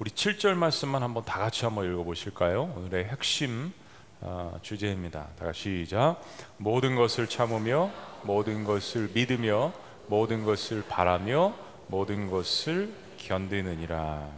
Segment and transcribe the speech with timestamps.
[0.00, 2.74] 우리 7절 말씀만 한번 다 같이 한번 읽어보실까요?
[2.76, 3.72] 오늘의 핵심
[4.20, 5.28] 어, 주제입니다.
[5.38, 6.20] 다 같이 시작.
[6.56, 7.92] 모든 것을 참으며
[8.24, 9.72] 모든 것을 믿으며
[10.08, 11.54] 모든 것을 바라며
[11.86, 14.28] 모든 것을 견디느니라.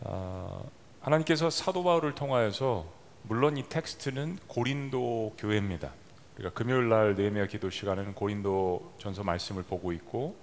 [0.00, 0.68] 어,
[1.00, 2.86] 하나님께서 사도 바울을 통하여서
[3.22, 5.92] 물론 이 텍스트는 고린도 교회입니다.
[6.34, 10.34] 그러니까 금요일 날 네미아 기도 시간에는 고린도 전서 말씀을 보고 있고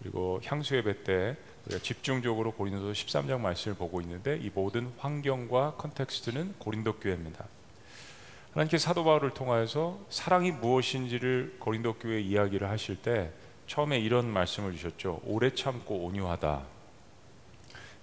[0.00, 1.36] 그리고 향수 예배 때
[1.66, 7.44] 우리가 집중적으로 고린도 13장 말씀을 보고 있는데 이 모든 환경과 context는 고린도 교회입니다.
[8.52, 13.30] 하나님께 사도 바울을 통하여서 사랑이 무엇인지를 고린도 교회 이야기를 하실 때
[13.66, 15.20] 처음에 이런 말씀을 주셨죠.
[15.24, 16.62] 오래 참고 온유하다.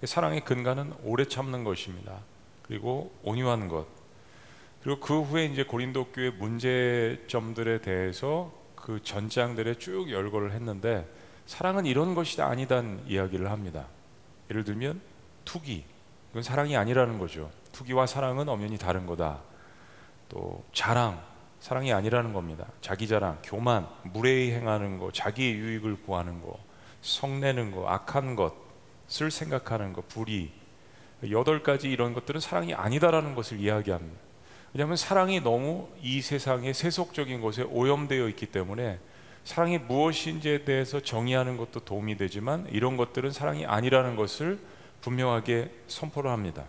[0.04, 2.20] 사랑의 근간은 오래 참는 것입니다.
[2.64, 3.88] 그리고 온유한 것.
[4.84, 11.08] 그리고 그 후에 이제 고린도 교회 문제점들에 대해서 그 전장들에 쭉 열거를 했는데
[11.46, 13.88] 사랑은 이런 것이 아니단 이야기를 합니다.
[14.50, 15.02] 예를 들면
[15.46, 15.84] 투기.
[16.32, 17.52] 이건 사랑이 아니라는 거죠.
[17.72, 19.40] 투기와 사랑은 엄연히 다른 거다.
[20.30, 21.22] 또 자랑.
[21.60, 22.68] 사랑이 아니라는 겁니다.
[22.82, 26.60] 자기 자랑, 교만, 무례히 행하는 거, 자기의 유익을 구하는 거,
[27.02, 30.52] 성내는 거, 악한 것을 생각하는 거, 불의.
[31.32, 34.20] 여덟 가지 이런 것들은 사랑이 아니다라는 것을 이야기합니다.
[34.74, 39.00] 왜냐하면 사랑이 너무 이 세상의 세속적인 것에 오염되어 있기 때문에
[39.44, 44.60] 사랑이 무엇인지에 대해서 정의하는 것도 도움이 되지만 이런 것들은 사랑이 아니라는 것을
[45.02, 46.66] 분명하게 선포를 합니다.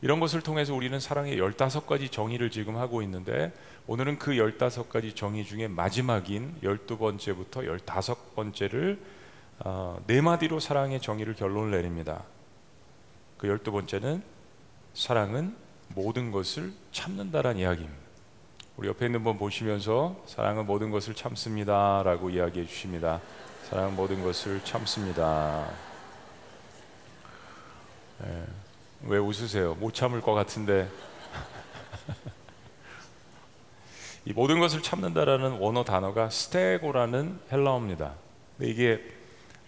[0.00, 3.52] 이런 것을 통해서 우리는 사랑의 15가지 정의를 지금 하고 있는데
[3.86, 8.98] 오늘은 그 15가지 정의 중에 마지막인 12번째부터 15번째를
[9.60, 12.22] 어, 네 마디로 사랑의 정의를 결론을 내립니다.
[13.38, 14.22] 그 12번째는
[14.94, 15.56] 사랑은
[15.88, 18.07] 모든 것을 참는다라는 이야기입니다.
[18.78, 23.20] 우리 옆에 있는 분 보시면서 사랑은 모든 것을 참습니다라고 이야기해 주십니다.
[23.64, 25.68] 사랑은 모든 것을 참습니다.
[28.20, 28.44] 네.
[29.02, 29.74] 왜 웃으세요?
[29.74, 30.88] 못 참을 것 같은데.
[34.24, 38.14] 이 모든 것을 참는다라는 원어 단어가 스테고라는 헬라어입니다.
[38.60, 39.02] 이게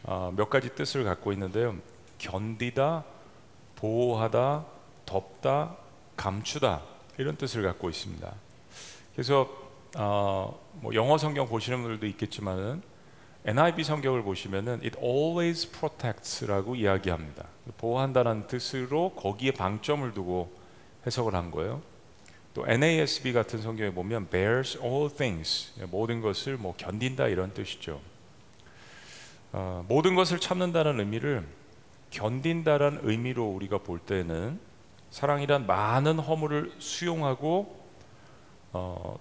[0.04, 1.74] 어, 몇 가지 뜻을 갖고 있는데요.
[2.18, 3.02] 견디다,
[3.74, 4.66] 보호하다,
[5.04, 5.74] 덮다,
[6.16, 6.82] 감추다
[7.18, 8.32] 이런 뜻을 갖고 있습니다.
[9.14, 9.48] 그래서
[9.96, 12.82] 어, 뭐 영어 성경 보시는 분들도 있겠지만은
[13.44, 17.46] NIV 성경을 보시면은 it always protects라고 이야기합니다.
[17.78, 20.52] 보호한다는 뜻으로 거기에 방점을 두고
[21.06, 21.80] 해석을 한 거예요.
[22.52, 28.00] 또 NASB 같은 성경에 보면 bears all things 모든 것을 뭐 견딘다 이런 뜻이죠.
[29.52, 31.46] 어, 모든 것을 참는다는 의미를
[32.10, 34.60] 견딘다라는 의미로 우리가 볼 때는
[35.10, 37.79] 사랑이란 많은 허물을 수용하고
[38.72, 39.18] 어,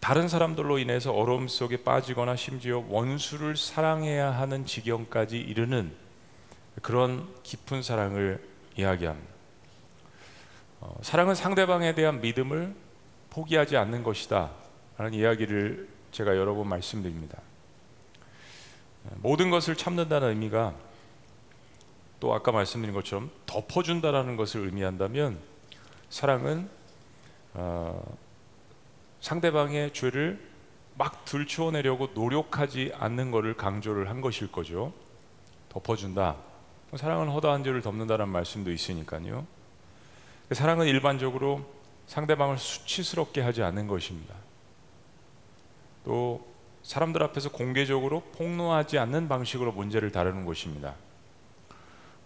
[0.00, 5.92] 다른 사람들로 인해서 어려움 속에 빠지거나 심지어 원수를 사랑해야 하는 지경까지 이르는
[6.82, 9.28] 그런 깊은 사랑을 이야기합니다.
[10.80, 12.74] 어, 사랑은 상대방에 대한 믿음을
[13.30, 14.50] 포기하지 않는 것이다.
[14.96, 17.38] 라는 이야기를 제가 여러 번 말씀드립니다.
[19.16, 20.74] 모든 것을 참는다는 의미가
[22.20, 25.38] 또 아까 말씀드린 것처럼 덮어준다라는 것을 의미한다면
[26.10, 26.68] 사랑은
[27.54, 28.02] 어,
[29.20, 30.48] 상대방의 죄를
[30.96, 34.92] 막 들추어내려고 노력하지 않는 것을 강조를 한 것일 거죠.
[35.68, 36.36] 덮어준다.
[36.96, 39.46] 사랑은 허다한 죄를 덮는다는 말씀도 있으니까요.
[40.52, 41.64] 사랑은 일반적으로
[42.06, 44.34] 상대방을 수치스럽게 하지 않는 것입니다.
[46.04, 46.46] 또
[46.82, 50.94] 사람들 앞에서 공개적으로 폭로하지 않는 방식으로 문제를 다루는 것입니다.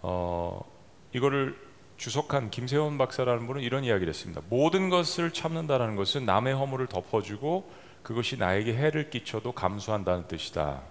[0.02, 0.64] 어,
[1.12, 1.58] 이거를
[1.96, 4.42] 주석한 김세원 박사라는 분은 이런 이야기를 했습니다.
[4.48, 7.70] 모든 것을 참는다는 것은 남의 허물을 덮어주고
[8.02, 10.82] 그것이 나에게 해를 끼쳐도 감수한다는 뜻이다.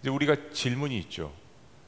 [0.00, 1.32] 이제 우리가 질문이 있죠.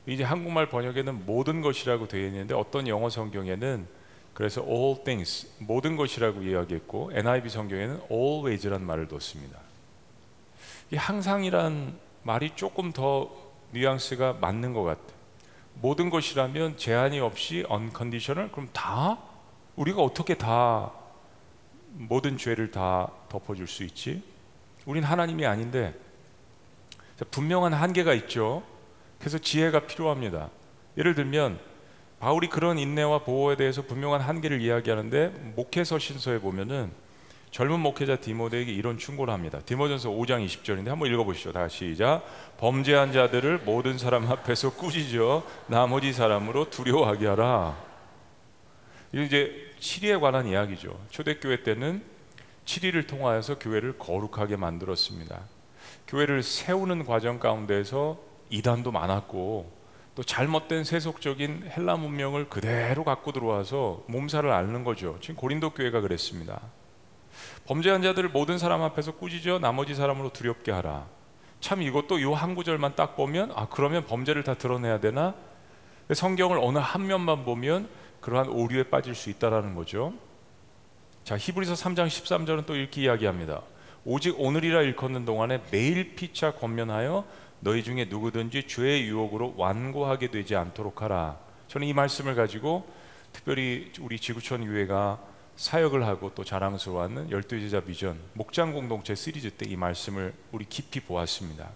[0.07, 3.87] 이제 한국말 번역에는 모든 것이라고 되어 있는데 어떤 영어 성경에는
[4.35, 9.59] 그래서 all things 모든 것이라고 이야기했고 NIV 성경에는 always란 말을 뒀습니다.
[10.93, 13.31] 이 항상이란 말이 조금 더
[13.73, 15.16] 뉘앙스가 맞는 것 같아요.
[15.81, 19.19] 모든 것이라면 제한이 없이 언컨디셔널 그럼 다
[19.77, 20.93] 우리가 어떻게 다
[21.93, 24.23] 모든 죄를 다 덮어줄 수 있지?
[24.87, 25.95] 우린 하나님이 아닌데
[27.31, 28.63] 분명한 한계가 있죠.
[29.19, 30.51] 그래서 지혜가 필요합니다.
[30.97, 31.59] 예를 들면
[32.21, 36.91] 바울이 그런 인내와 보호에 대해서 분명한 한계를 이야기하는데 목회서 신서에 보면은
[37.51, 39.61] 젊은 목회자 디모데에게 이런 충고를 합니다.
[39.65, 41.53] 디모전서 5장 20절인데 한번 읽어보시죠.
[41.53, 42.23] 다시 시작.
[42.59, 47.77] 범죄한 자들을 모든 사람 앞에서 꾸짖어 나머지 사람으로 두려워하게 하라.
[49.13, 50.99] 이제 치리에 관한 이야기죠.
[51.11, 52.03] 초대교회 때는
[52.65, 55.41] 치리를 통하여서 교회를 거룩하게 만들었습니다.
[56.09, 58.19] 교회를 세우는 과정 가운데서
[58.51, 59.73] 이단도 많았고
[60.15, 65.19] 또 잘못된 세속적인 헬라 문명을 그대로 갖고 들어와서 몸살을 앓는 거죠.
[65.21, 66.61] 지금 고린도 교회가 그랬습니다.
[67.67, 71.07] 범죄한 자들을 모든 사람 앞에서 꾸짖어 나머지 사람으로 두렵게 하라.
[71.61, 75.35] 참 이것도 요한 구절만 딱 보면 아 그러면 범죄를 다 드러내야 되나?
[76.13, 77.89] 성경을 어느 한 면만 보면
[78.21, 80.13] 그러한 오류에 빠질 수 있다라는 거죠.
[81.25, 83.63] 자 히브리서 3장 13절은 또 이렇게 이야기합니다.
[84.05, 87.25] 오직 오늘이라 일컫는 동안에 매일 피차 권면하여
[87.59, 91.37] 너희 중에 누구든지 죄의 유혹으로 완고하게 되지 않도록 하라.
[91.67, 92.87] 저는 이 말씀을 가지고
[93.33, 95.19] 특별히 우리 지구촌 교회가
[95.57, 101.01] 사역을 하고 또 자랑스러워하는 열두 제자 비전 목장 공동체 시리즈 때 이 말씀을 우리 깊이
[101.01, 101.71] 보았습니다.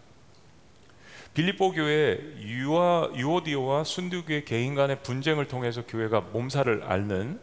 [1.34, 7.40] 빌립보 교회 유아 유오디오와 순두교의 개인 간의 분쟁을 통해서 교회가 몸살을 앓는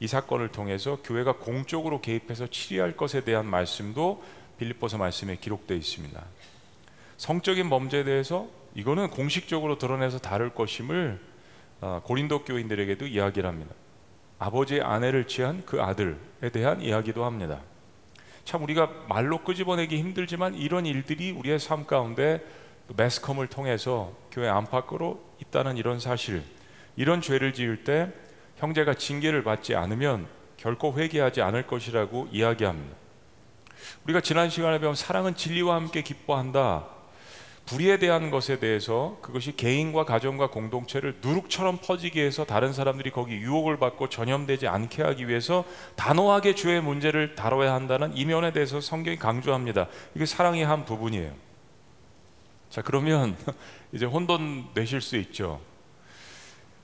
[0.00, 4.22] 이 사건을 통해서 교회가 공적으로 개입해서 치리할 것에 대한 말씀도
[4.58, 6.24] 빌립보서 말씀에 기록되어 있습니다.
[7.18, 11.20] 성적인 범죄에 대해서 이거는 공식적으로 드러내서 다룰 것임을
[11.80, 13.74] 어, 고린도 교인들에게도 이야기를 합니다.
[14.38, 17.60] 아버지의 아내를 취한 그 아들에 대한 이야기도 합니다.
[18.44, 22.44] 참 우리가 말로 끄집어내기 힘들지만 이런 일들이 우리의 삶 가운데
[22.96, 26.42] 매스컴을 통해서 교회 안팎으로 있다는 이런 사실,
[26.96, 28.12] 이런 죄를 지을 때
[28.56, 32.96] 형제가 징계를 받지 않으면 결코 회개하지 않을 것이라고 이야기합니다.
[34.04, 36.95] 우리가 지난 시간에 배운 사랑은 진리와 함께 기뻐한다.
[37.66, 43.78] 불의에 대한 것에 대해서 그것이 개인과 가정과 공동체를 누룩처럼 퍼지게 해서 다른 사람들이 거기 유혹을
[43.78, 45.64] 받고 전염되지 않게 하기 위해서
[45.96, 49.88] 단호하게 죄의 문제를 다뤄야 한다는 이면에 대해서 성경이 강조합니다.
[50.14, 51.32] 이게 사랑의 한 부분이에요.
[52.70, 53.36] 자, 그러면
[53.92, 55.60] 이제 혼돈 내실 수 있죠.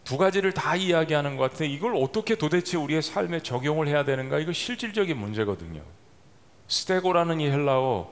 [0.02, 4.40] 두 가지를 다 이야기하는 것 같은데 이걸 어떻게 도대체 우리의 삶에 적용을 해야 되는가?
[4.40, 5.80] 이거 실질적인 문제거든요.
[6.66, 8.10] 스테고라는 이 헬라어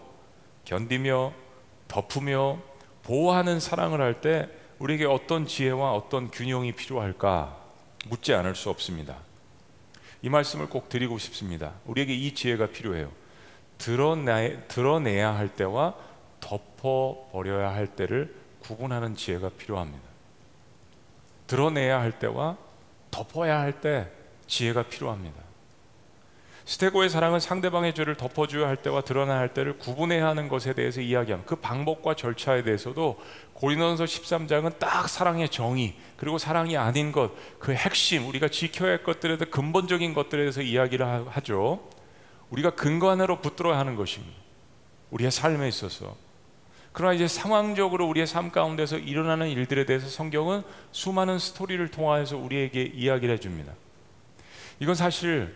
[0.64, 1.49] 견디며
[1.90, 2.58] 덮으며
[3.02, 4.48] 보호하는 사랑을 할 때
[4.78, 7.56] 우리에게 어떤 지혜와 어떤 균형이 필요할까
[8.08, 9.16] 묻지 않을 수 없습니다.
[10.22, 11.72] 이 말씀을 꼭 드리고 싶습니다.
[11.84, 13.10] 우리에게 이 지혜가 필요해요.
[13.76, 15.94] 드러내, 드러내야 할 때와
[16.40, 20.08] 덮어버려야 할 때를 구분하는 지혜가 필요합니다.
[21.46, 22.56] 드러내야 할 때와
[23.10, 24.08] 덮어야 할 때
[24.46, 25.49] 지혜가 필요합니다.
[26.70, 31.44] 스테고의 사랑은 상대방의 죄를 덮어줘야 할 때와 드러나야 할 때를 구분해야 하는 것에 대해서 이야기하는
[31.44, 33.20] 그 방법과 절차에 대해서도
[33.54, 39.36] 고린도전서 13장은 딱 사랑의 정의 그리고 사랑이 아닌 것 그 핵심 우리가 지켜야 할 것들에
[39.36, 41.88] 대해 근본적인 것들에 대해서 이야기를 하죠.
[42.50, 44.36] 우리가 근간으로 붙들어야 하는 것입니다.
[45.10, 46.14] 우리의 삶에 있어서
[46.92, 50.62] 그러나 이제 상황적으로 우리의 삶 가운데서 일어나는 일들에 대해서 성경은
[50.92, 53.72] 수많은 스토리를 통하여서 우리에게 이야기를 해줍니다.
[54.78, 55.52] 이건 사실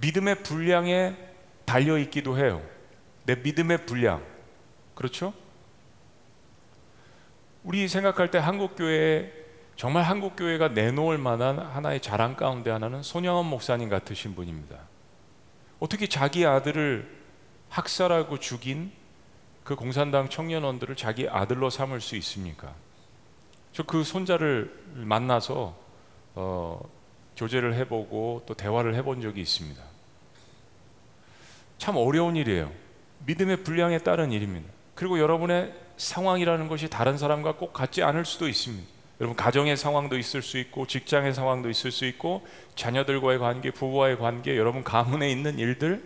[0.00, 1.16] 믿음의 분량에
[1.64, 2.62] 달려 있기도 해요.
[3.24, 4.22] 내 믿음의 분량.
[4.94, 5.32] 그렇죠?
[7.64, 9.32] 우리 생각할 때 한국 교회
[9.74, 14.78] 정말 한국 교회가 내놓을 만한 하나의 자랑 가운데 하나는 손영원 목사님 같으신 분입니다.
[15.80, 17.10] 어떻게 자기 아들을
[17.68, 18.92] 학살하고 죽인
[19.64, 22.72] 그 공산당 청년원들을 자기 아들로 삼을 수 있습니까?
[23.72, 25.76] 저 그 손자를 만나서
[26.34, 26.80] 어,
[27.36, 29.82] 교제를 해보고 또 대화를 해본 적이 있습니다.
[31.78, 32.72] 참 어려운 일이에요.
[33.26, 34.68] 믿음의 분량에 따른 일입니다.
[34.94, 38.86] 그리고 여러분의 상황이라는 것이 다른 사람과 꼭 같지 않을 수도 있습니다.
[39.20, 44.56] 여러분 가정의 상황도 있을 수 있고 직장의 상황도 있을 수 있고 자녀들과의 관계, 부부와의 관계,
[44.56, 46.02] 여러분 가문에 있는 일들.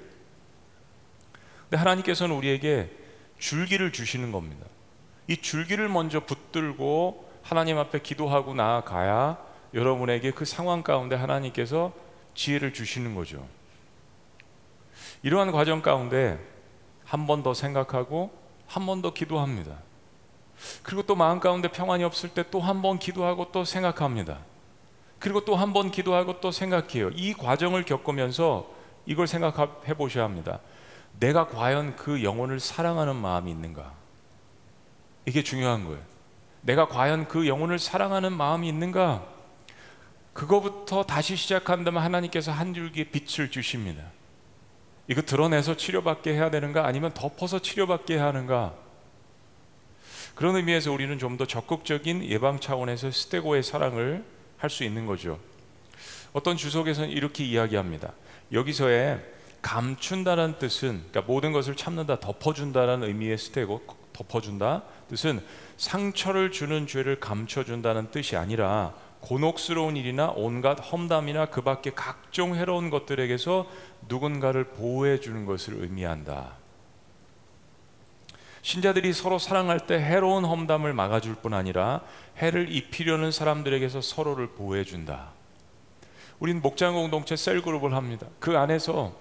[1.63, 2.91] 근데 하나님께서는 우리에게
[3.39, 4.67] 줄기를 주시는 겁니다.
[5.27, 11.93] 이 줄기를 먼저 붙들고 하나님 앞에 기도하고 나아가야 여러분에게 그 상황 가운데 하나님께서
[12.35, 13.47] 지혜를 주시는 거죠.
[15.23, 16.39] 이러한 과정 가운데
[17.05, 18.31] 한 번 더 생각하고
[18.67, 19.77] 한 번 더 기도합니다.
[20.83, 24.39] 그리고 또 마음 가운데 평안이 없을 때 또 한 번 기도하고 또 생각합니다.
[25.19, 27.11] 그리고 또 한 번 기도하고 또 생각해요.
[27.15, 28.69] 이 과정을 겪으면서
[29.07, 30.61] 이걸 생각해 보셔야 합니다.
[31.19, 33.93] 내가 과연 그 영혼을 사랑하는 마음이 있는가?
[35.27, 36.01] 이게 중요한 거예요.
[36.63, 39.25] 내가 과연 그 영혼을 사랑하는 마음이 있는가?
[40.41, 44.05] 그거부터 다시 시작한다면 하나님께서 한 줄기 빛을 주십니다.
[45.07, 46.87] 이거 드러내서 치료받게 해야 되는가?
[46.87, 48.73] 아니면 덮어서 치료받게 하는가?
[50.35, 54.25] 그런 의미에서 우리는 좀 더 적극적인 예방 차원에서 스테고의 사랑을
[54.57, 55.39] 할 수 있는 거죠.
[56.33, 58.15] 어떤 주석에서는 이렇게 이야기합니다.
[58.51, 59.23] 여기서의
[59.61, 63.83] 감춘다는 뜻은 그러니까 모든 것을 참는다, 덮어준다는 의미의 스테고
[64.15, 65.45] 덮어준다 뜻은
[65.77, 73.67] 상처를 주는 죄를 감춰준다는 뜻이 아니라 곤혹스러운 일이나 온갖 험담이나 그 밖에 각종 해로운 것들에게서
[74.09, 76.53] 누군가를 보호해 주는 것을 의미한다.
[78.63, 82.03] 신자들이 서로 사랑할 때 해로운 험담을 막아줄 뿐 아니라
[82.39, 85.31] 해를 입히려는 사람들에게서 서로를 보호해 준다.
[86.39, 88.27] 우린 목장 공동체 셀그룹을 합니다.
[88.39, 89.13] 그 안에서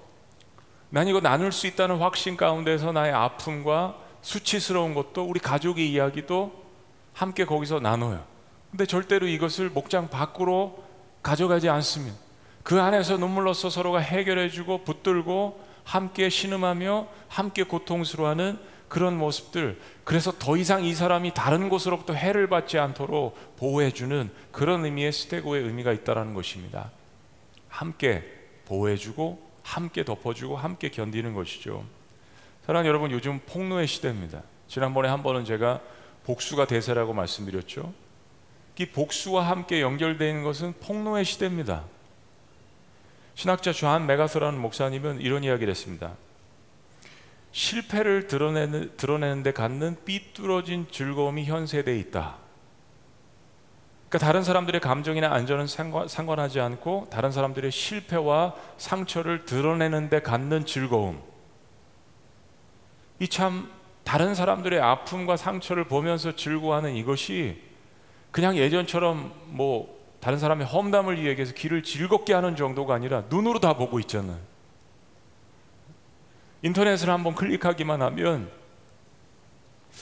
[0.89, 6.51] 난 이거 나눌 수 있다는 확신 가운데서 나의 아픔과 수치스러운 것도 우리 가족의 이야기도
[7.13, 8.23] 함께 거기서 나눠요.
[8.71, 10.83] 근데 절대로 이것을 목장 밖으로
[11.21, 12.17] 가져가지 않습니다.
[12.63, 19.79] 그 안에서 눈물로써 서로가 해결해주고 붙들고 함께 신음하며 함께 고통스러워하는 그런 모습들.
[20.03, 25.91] 그래서 더 이상 이 사람이 다른 곳으로부터 해를 받지 않도록 보호해주는 그런 의미의 스테고의 의미가
[25.93, 26.91] 있다라는 것입니다.
[27.69, 28.23] 함께
[28.65, 31.85] 보호해주고 함께 덮어주고 함께 견디는 것이죠.
[32.65, 34.43] 사랑 여러분, 요즘 폭로의 시대입니다.
[34.67, 35.81] 지난번에 한 번은 제가
[36.25, 37.93] 복수가 대세라고 말씀드렸죠.
[38.79, 41.83] 이 복수와 함께 연결되어 있는 것은 폭로의 시대입니다.
[43.35, 46.13] 신학자 조한 메가서라는 목사님은 이런 이야기를 했습니다.
[47.51, 52.37] 실패를 드러내는, 드러내는데 갖는 삐뚤어진 즐거움이 현 세대에 있다.
[54.07, 61.21] 그러니까 다른 사람들의 감정이나 안전은 상관, 상관하지 않고 다른 사람들의 실패와 상처를 드러내는데 갖는 즐거움.
[63.19, 63.69] 이 참
[64.05, 67.68] 다른 사람들의 아픔과 상처를 보면서 즐거워하는 이것이
[68.31, 73.99] 그냥 예전처럼 뭐 다른 사람의 험담을 이야기해서 귀를 즐겁게 하는 정도가 아니라 눈으로 다 보고
[73.99, 74.37] 있잖아요.
[76.61, 78.51] 인터넷을 한번 클릭하기만 하면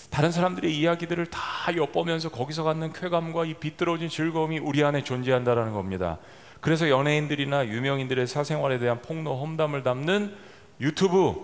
[0.10, 1.40] 다른 사람들의 이야기들을 다
[1.76, 6.18] 엿보면서 거기서 갖는 쾌감과 이 비뚤어진 즐거움이 우리 안에 존재한다라는 겁니다.
[6.60, 10.36] 그래서 연예인들이나 유명인들의 사생활에 대한 폭로 험담을 담는
[10.82, 11.36] 유튜브,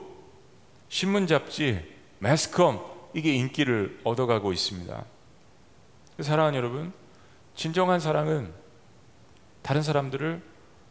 [0.89, 1.79] 신문 잡지,
[2.19, 2.81] 매스컴
[3.13, 5.05] 이게 인기를 얻어가고 있습니다.
[6.23, 6.93] 사랑하는 여러분,
[7.55, 8.53] 진정한 사랑은
[9.61, 10.41] 다른 사람들을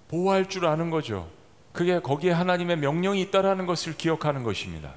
[0.08, 1.28] 보호할 줄 아는 거죠.
[1.72, 4.92] 그게 거기에 하나님의 명령이 있다라는 것을 기억하는 것입니다.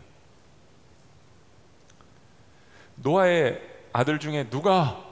[2.95, 3.61] 노아의
[3.93, 5.03] 아들 중에 누가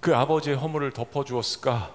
[0.00, 1.92] 그 아버지의 허물을 덮어주었을까?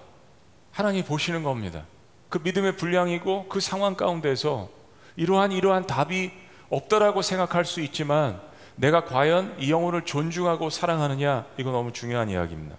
[0.72, 1.84] 하나님 보시는 겁니다.
[2.28, 4.70] 그 믿음의 분량이고 그 상황 가운데서
[5.16, 6.32] 이러한 이러한 답이
[6.70, 8.40] 없다라고 생각할 수 있지만
[8.80, 12.76] 내가 과연 이 영혼을 존중하고 사랑하느냐 이거 너무 중요한 이야기입니다.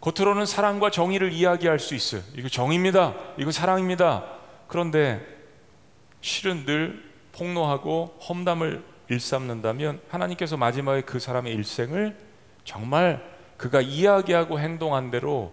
[0.00, 2.22] 겉으로는 사랑과 정의를 이야기할 수 있어요.
[2.36, 3.14] 이거 정입니다.
[3.36, 4.24] 이거 사랑입니다.
[4.68, 5.26] 그런데
[6.20, 7.02] 실은 늘
[7.32, 12.16] 폭로하고 험담을 일삼는다면 하나님께서 마지막에 그 사람의 일생을
[12.64, 15.52] 정말 그가 이야기하고 행동한 대로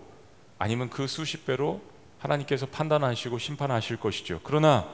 [0.60, 1.82] 아니면 그 수십 배로
[2.20, 4.42] 하나님께서 판단하시고 심판하실 것이죠.
[4.44, 4.88] 그러나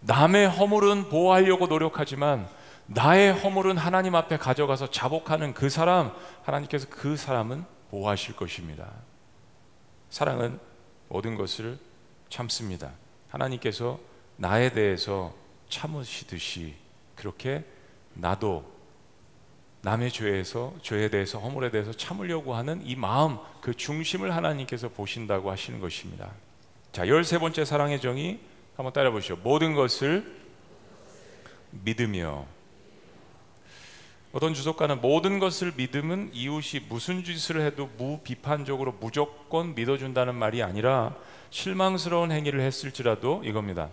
[0.00, 2.48] 남의 허물은 보호하려고 노력하지만
[2.92, 8.90] 나의 허물은 하나님 앞에 가져가서 자복하는 그 사람, 하나님께서 그 사람은 보호하실 것입니다.
[10.08, 10.58] 사랑은
[11.08, 11.78] 모든 것을
[12.30, 12.90] 참습니다.
[13.28, 14.00] 하나님께서
[14.36, 15.32] 나에 대해서
[15.68, 16.74] 참으시듯이
[17.14, 17.64] 그렇게
[18.14, 18.64] 나도
[19.82, 25.78] 남의 죄에서 죄에 대해서 허물에 대해서 참으려고 하는 이 마음 그 중심을 하나님께서 보신다고 하시는
[25.78, 26.32] 것입니다.
[26.90, 28.40] 자, 열세 번째 사랑의 정의
[28.76, 29.36] 한번 따라 보시죠.
[29.36, 30.40] 모든 것을
[31.70, 32.46] 믿으며
[34.32, 41.16] 어떤 주석가는 모든 것을 믿음은 이웃이 무슨 짓을 해도 무비판적으로 무조건 믿어준다는 말이 아니라
[41.50, 43.88] 실망스러운 행위를 했을지라도 이겁니다.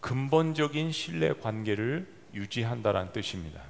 [0.00, 3.60] 근본적인 신뢰 관계를 유지한다라는 뜻입니다.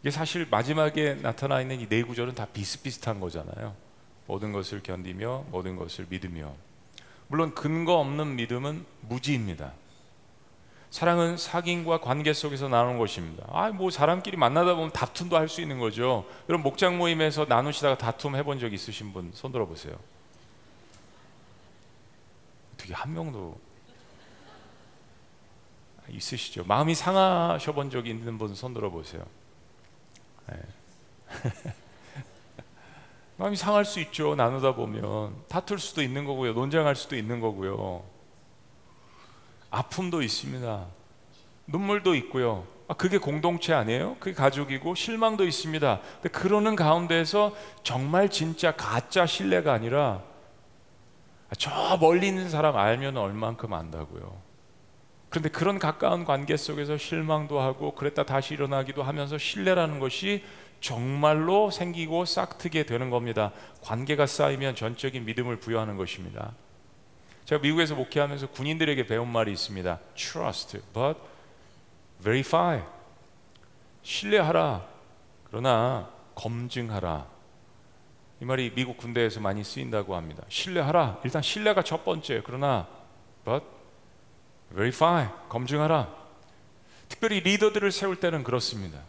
[0.00, 3.74] 이게 사실 마지막에 나타나 있는 이 네 구절은 다 비슷비슷한 거잖아요.
[4.26, 6.54] 모든 것을 견디며 모든 것을 믿으며
[7.28, 9.72] 물론 근거 없는 믿음은 무지입니다.
[10.98, 13.44] 사랑은 사귐과 관계 속에서 나오는 것입니다.
[13.48, 16.24] 아, 뭐 사람끼리 만나다 보면 다툼도 할 수 있는 거죠.
[16.48, 19.92] 여러분 목장 모임에서 나누시다가 다툼 해본 적 있으신 분 손 들어 보세요.
[22.74, 23.58] 어떻게 한 명도
[26.10, 26.62] 있으시죠?
[26.62, 29.24] 마음이 상하셔 본 적이 있는 분 손 들어 보세요.
[30.48, 30.56] 네.
[33.36, 34.36] 마음이 상할 수 있죠.
[34.36, 36.52] 나누다 보면 다툴 수도 있는 거고요.
[36.52, 38.04] 논쟁할 수도 있는 거고요.
[39.74, 40.86] 아픔도 있습니다.
[41.66, 42.66] 눈물도 있고요.
[42.86, 44.16] 아, 그게 공동체 아니에요?
[44.20, 46.00] 그게 가족이고 실망도 있습니다.
[46.22, 50.22] 근데 그러는 가운데서 정말 진짜 가짜 신뢰가 아니라
[51.50, 54.44] 아, 저 멀리 있는 사람 알면 얼만큼 안다고요.
[55.30, 60.44] 그런데 그런 가까운 관계 속에서 실망도 하고 그랬다 다시 일어나기도 하면서 신뢰라는 것이
[60.80, 63.50] 정말로 생기고 싹트게 되는 겁니다.
[63.82, 66.52] 관계가 쌓이면 전적인 믿음을 부여하는 것입니다.
[67.44, 69.98] 제가 미국에서 목회하면서 군인들에게 배운 말이 있습니다.
[70.14, 71.18] Trust, but
[72.22, 72.82] verify.
[74.02, 74.86] 신뢰하라.
[75.44, 77.26] 그러나 검증하라.
[78.40, 80.42] 이 말이 미국 군대에서 많이 쓰인다고 합니다.
[80.48, 81.20] 신뢰하라.
[81.24, 82.42] 일단 신뢰가 첫 번째.
[82.44, 82.88] 그러나
[83.44, 83.64] but
[84.70, 85.28] verify.
[85.50, 86.08] 검증하라.
[87.08, 89.00] 특별히 리더들을 세울 때는 그렇습니다.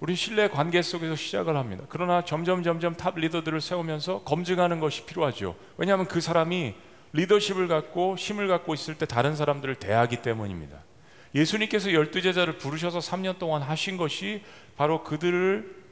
[0.00, 1.84] 우리 신뢰 관계 속에서 시작을 합니다.
[1.88, 5.56] 그러나 점점 점점 top 리더들을 세우면서 검증하는 것이 필요하죠.
[5.76, 6.74] 왜냐하면 그 사람이
[7.16, 10.78] 리더십을 갖고 힘을 갖고 있을 때 다른 사람들을 대하기 때문입니다.
[11.34, 14.42] 예수님께서 열두 제자를 부르셔서 3년 동안 하신 것이
[14.76, 15.84] 바로 그들을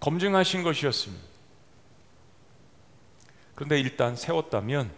[0.00, 1.24] 검증하신 것이었습니다.
[3.54, 4.90] 그런데 일단 세웠다면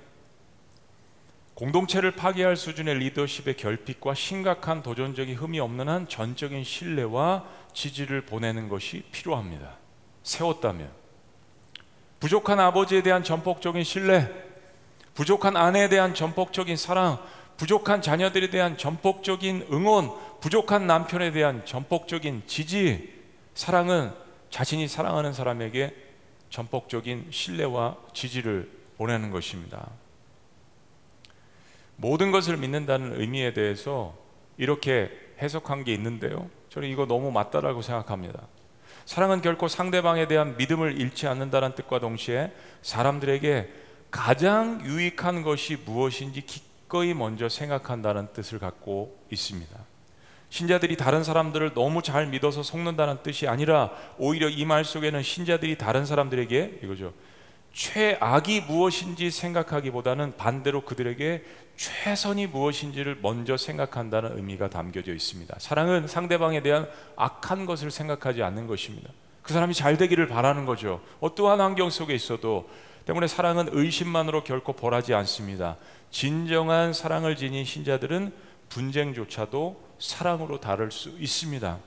[1.54, 9.02] 공동체를 파괴할 수준의 리더십의 결핍과 심각한 도전적인 흠이 없는 한 전적인 신뢰와 지지를 보내는 것이
[9.12, 9.76] 필요합니다.
[10.22, 10.90] 세웠다면
[12.20, 14.51] 부족한 아버지에 대한 전폭적인 신뢰,
[15.14, 17.18] 부족한 아내에 대한 전폭적인 사랑,
[17.56, 23.12] 부족한 자녀들에 대한 전폭적인 응원, 부족한 남편에 대한 전폭적인 지지,
[23.54, 24.12] 사랑은
[24.50, 25.94] 자신이 사랑하는 사람에게
[26.50, 29.88] 전폭적인 신뢰와 지지를 보내는 것입니다.
[31.96, 34.14] 모든 것을 믿는다는 의미에 대해서
[34.56, 36.50] 이렇게 해석한 게 있는데요.
[36.68, 38.40] 저는 이거 너무 맞다라고 생각합니다.
[39.04, 42.52] 사랑은 결코 상대방에 대한 믿음을 잃지 않는다는 뜻과 동시에
[42.82, 43.68] 사람들에게
[44.12, 49.74] 가장 유익한 것이 무엇인지 기꺼이 먼저 생각한다는 뜻을 갖고 있습니다.
[50.50, 56.04] 신자들이 다른 사람들을 너무 잘 믿어서 속는다는 뜻이 아니라 오히려 이 말 속에는 신자들이 다른
[56.04, 57.14] 사람들에게 이거죠.
[57.72, 61.42] 최악이 무엇인지 생각하기보다는 반대로 그들에게
[61.76, 65.56] 최선이 무엇인지를 먼저 생각한다는 의미가 담겨져 있습니다.
[65.58, 69.08] 사랑은 상대방에 대한 악한 것을 생각하지 않는 것입니다.
[69.40, 71.00] 그 사람이 잘 되기를 바라는 거죠.
[71.20, 72.68] 어떠한 환경 속에 있어도
[73.04, 75.76] 때문에 사랑은 의심만으로 결코 벌하지 않습니다.
[76.10, 78.32] 진정한 사랑을 지닌 신자들은
[78.68, 81.78] 분쟁조차도 사랑으로 다룰 수 있습니다.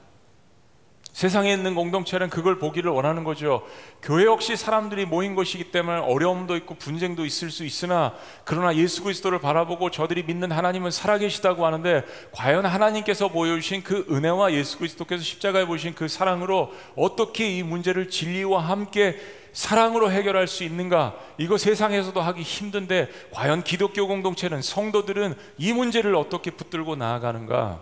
[1.15, 3.65] 세상에 있는 공동체는 그걸 보기를 원하는 거죠.
[4.01, 9.39] 교회 역시 사람들이 모인 것이기 때문에 어려움도 있고 분쟁도 있을 수 있으나 그러나 예수 그리스도를
[9.39, 12.03] 바라보고 저들이 믿는 하나님은 살아계시다고 하는데
[12.33, 18.59] 과연 하나님께서 보여주신 그 은혜와 예수 그리스도께서 십자가에 보신 그 사랑으로 어떻게 이 문제를 진리와
[18.59, 19.17] 함께
[19.55, 21.17] 사랑으로 해결할 수 있는가?
[21.37, 27.81] 이거 세상에서도 하기 힘든데 과연 기독교 공동체는 성도들은 이 문제를 어떻게 붙들고 나아가는가?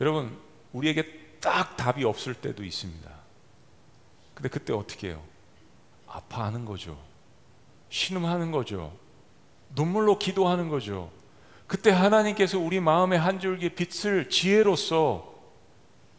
[0.00, 0.36] 여러분,
[0.72, 3.10] 우리에게 딱 답이 없을 때도 있습니다.
[4.32, 5.22] 근데 그때 어떻게 해요?
[6.06, 6.98] 아파하는 거죠.
[7.90, 8.96] 신음하는 거죠.
[9.74, 11.10] 눈물로 기도하는 거죠.
[11.66, 15.34] 그때 하나님께서 우리 마음의 한 줄기 빛을 지혜로서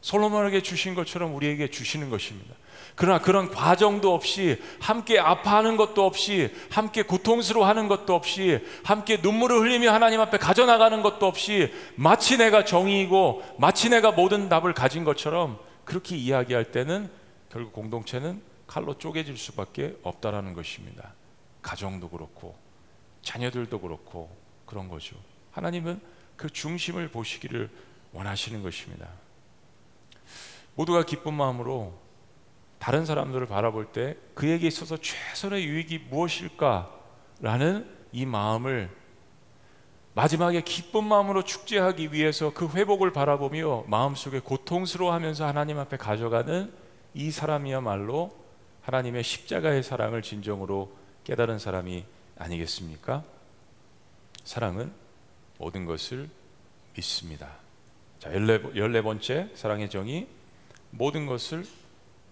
[0.02, 2.54] 솔로몬에게 주신 것처럼 우리에게 주시는 것입니다.
[2.96, 9.92] 그러나 그런 과정도 없이 함께 아파하는 것도 없이 함께 고통스러워하는 것도 없이 함께 눈물을 흘리며
[9.92, 16.16] 하나님 앞에 가져나가는 것도 없이 마치 내가 정의이고 마치 내가 모든 답을 가진 것처럼 그렇게
[16.16, 17.10] 이야기할 때는
[17.50, 21.14] 결국 공동체는 칼로 쪼개질 수밖에 없다라는 것입니다.
[21.62, 22.56] 가정도 그렇고
[23.22, 25.16] 자녀들도 그렇고 그런 거죠.
[25.52, 26.00] 하나님은
[26.36, 27.70] 그 중심을 보시기를
[28.12, 29.08] 원하시는 것입니다.
[30.76, 31.94] 모두가 기쁜 마음으로
[32.84, 38.90] 다른 사람들을 바라볼 때 그에게 있어서 최선의 유익이 무엇일까라는 이 마음을
[40.16, 46.74] 마지막에 기쁜 마음으로 축제하기 위해서 그 회복을 바라보며 마음속에 고통스러워하면서 하나님 앞에 가져가는
[47.14, 48.36] 이 사람이야말로
[48.82, 50.94] 하나님의 십자가의 사랑을 진정으로
[51.24, 52.04] 깨달은 사람이
[52.38, 53.24] 아니겠습니까?
[54.44, 54.92] 사랑은
[55.58, 56.30] 모든 것을
[56.98, 57.48] 믿습니다.
[58.20, 60.28] 자, 14번째 사랑의 정의
[60.90, 61.64] 모든 것을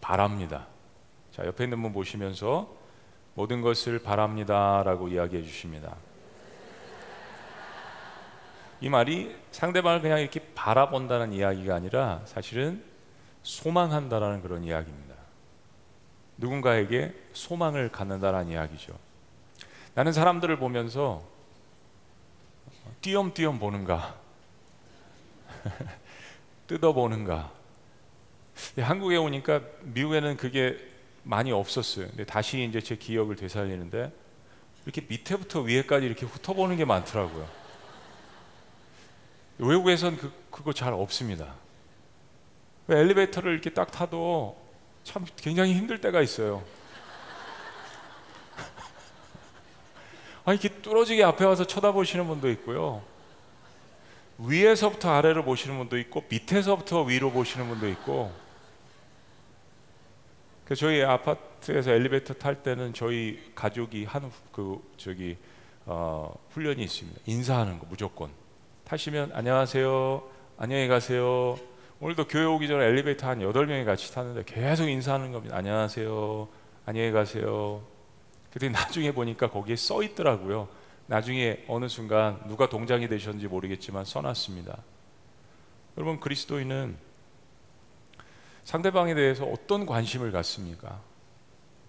[0.01, 0.67] 바랍니다.
[1.31, 2.75] 자, 옆에 있는 분 보시면서
[3.35, 5.95] 모든 것을 바랍니다라고 이야기해 주십니다.
[8.81, 12.83] 이 말이 상대방을 그냥 이렇게 바라본다는 이야기가 아니라 사실은
[13.43, 15.15] 소망한다라는 그런 이야기입니다.
[16.37, 18.93] 누군가에게 소망을 갖는다라는 이야기죠.
[19.93, 21.21] 나는 사람들을 보면서
[23.01, 24.15] 띄엄띄엄 보는가,
[26.67, 27.51] 뜯어보는가,
[28.77, 30.77] 한국에 오니까 미국에는 그게
[31.23, 32.07] 많이 없었어요.
[32.07, 34.11] 근데 다시 이제 제 기억을 되살리는데
[34.85, 37.47] 이렇게 밑에부터 위에까지 이렇게 훑어보는 게 많더라고요.
[39.59, 41.53] 외국에선 그, 그거 잘 없습니다.
[42.89, 44.59] 엘리베이터를 이렇게 딱 타도
[45.03, 46.63] 참 굉장히 힘들 때가 있어요.
[50.45, 53.03] 아 이렇게 뚫어지게 앞에 와서 쳐다보시는 분도 있고요.
[54.39, 58.31] 위에서부터 아래로 보시는 분도 있고 밑에서부터 위로 보시는 분도 있고
[60.65, 65.37] 그 저희 아파트에서 엘리베이터 탈 때는 저희 가족이 하는 그 저기
[65.85, 67.19] 어, 훈련이 있습니다.
[67.25, 68.29] 인사하는 거 무조건
[68.85, 70.23] 타시면 안녕하세요,
[70.57, 71.57] 안녕히 가세요.
[71.99, 75.57] 오늘도 교회 오기 전에 엘리베이터 한 여덟 명이 같이 탔는데 계속 인사하는 겁니다.
[75.57, 76.47] 안녕하세요,
[76.85, 77.83] 안녕히 가세요.
[78.51, 80.67] 그때 나중에 보니까 거기에 써 있더라고요.
[81.07, 84.77] 나중에 어느 순간 누가 동장이 되셨는지 모르겠지만 써놨습니다.
[85.97, 86.95] 여러분 그리스도인은
[88.63, 90.99] 상대방에 대해서 어떤 관심을 갖습니까?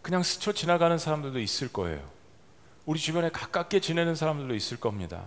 [0.00, 2.00] 그냥 스쳐 지나가는 사람들도 있을 거예요.
[2.86, 5.24] 우리 주변에 가깝게 지내는 사람들도 있을 겁니다.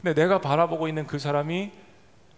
[0.00, 1.72] 근데 내가 바라보고 있는 그 사람이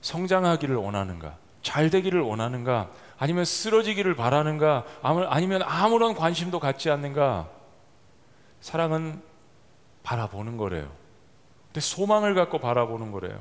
[0.01, 1.37] 성장하기를 원하는가?
[1.63, 2.91] 잘 되기를 원하는가?
[3.19, 4.85] 아니면 쓰러지기를 바라는가?
[5.03, 7.49] 아니면 아무런 관심도 갖지 않는가?
[8.61, 9.23] 사랑은
[10.03, 10.91] 바라보는 거래요.
[11.67, 13.41] 근데 소망을 갖고 바라보는 거래요.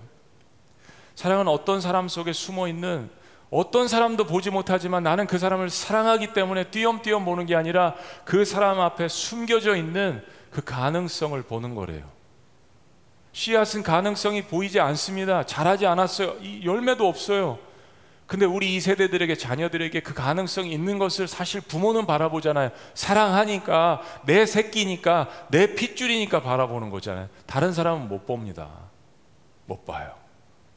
[1.15, 3.09] 사랑은 어떤 사람 속에 숨어 있는
[3.49, 8.79] 어떤 사람도 보지 못하지만 나는 그 사람을 사랑하기 때문에 띄엄띄엄 보는 게 아니라 그 사람
[8.79, 12.03] 앞에 숨겨져 있는 그 가능성을 보는 거래요.
[13.31, 15.45] 씨앗은 가능성이 보이지 않습니다.
[15.45, 16.35] 자라지 않았어요.
[16.63, 17.59] 열매도 없어요.
[18.29, 22.69] 근데 우리 이 세대들에게 자녀들에게 그 가능성이 있는 것을 사실 부모는 바라보잖아요.
[22.93, 27.27] 사랑하니까 내 새끼니까 내 핏줄이니까 바라보는 거잖아요.
[27.47, 28.69] 다른 사람은 못 봅니다.
[29.65, 30.13] 못 봐요.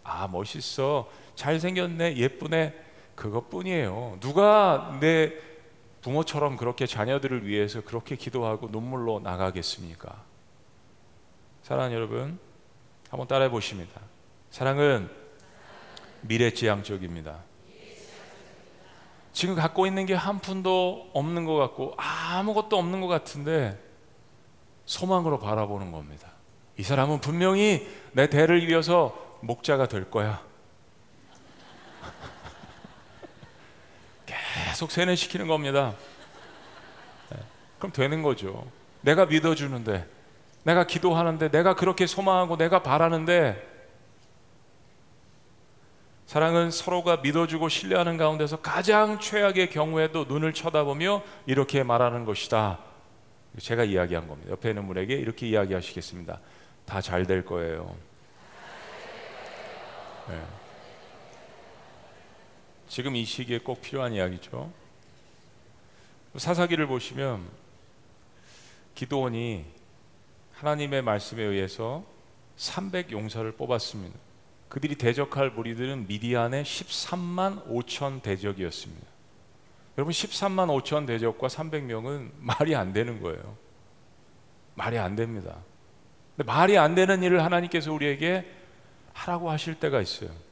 [0.02, 2.74] 아 멋있어, 잘생겼네, 예쁘네
[3.14, 4.18] 그것뿐이에요.
[4.20, 5.32] 누가 내
[6.02, 10.22] 부모처럼 그렇게 자녀들을 위해서 그렇게 기도하고 눈물로 나가겠습니까?
[11.62, 12.38] 사랑하는 여러분,
[13.08, 14.00] 한번 따라해 보십니다.
[14.50, 15.08] 사랑은
[16.22, 17.38] 미래지향적입니다.
[19.32, 23.78] 지금 갖고 있는 게 한 푼도 없는 것 같고 아무것도 없는 것 같은데
[24.84, 26.28] 소망으로 바라보는 겁니다.
[26.76, 30.42] 이 사람은 분명히 내 대를 이어서 목자가 될 거야.
[34.52, 35.94] 계속 세뇌시키는 겁니다.
[37.30, 37.38] 네,
[37.78, 38.66] 그럼 되는 거죠.
[39.00, 40.06] 내가 믿어주는데,
[40.64, 43.70] 내가 기도하는데, 내가 그렇게 소망하고 내가 바라는데
[46.26, 52.78] 사랑은 서로가 믿어주고 신뢰하는 가운데서 가장 최악의 경우에도 눈을 쳐다보며 이렇게 말하는 것이다.
[53.60, 54.50] 제가 이야기한 겁니다.
[54.52, 56.38] 옆에 있는 분에게 이렇게 이야기하시겠습니다.
[56.86, 57.94] 다 잘 될 거예요.
[60.28, 60.61] 네.
[62.92, 64.70] 지금 이 시기에 꼭 필요한 이야기죠.
[66.36, 67.42] 사사기를 보시면
[68.94, 69.64] 기도원이
[70.52, 72.04] 하나님의 말씀에 의해서
[72.56, 74.14] 300 용사를 뽑았습니다.
[74.68, 79.06] 그들이 대적할 무리들은 미디안의 13만 5천 대적이었습니다.
[79.96, 83.56] 여러분 13만 5천 대적과 300명은 말이 안 되는 거예요.
[84.74, 85.56] 말이 안 됩니다.
[86.36, 88.44] 말이 안 되는 일을 하나님께서 우리에게
[89.14, 90.51] 하라고 하실 때가 있어요.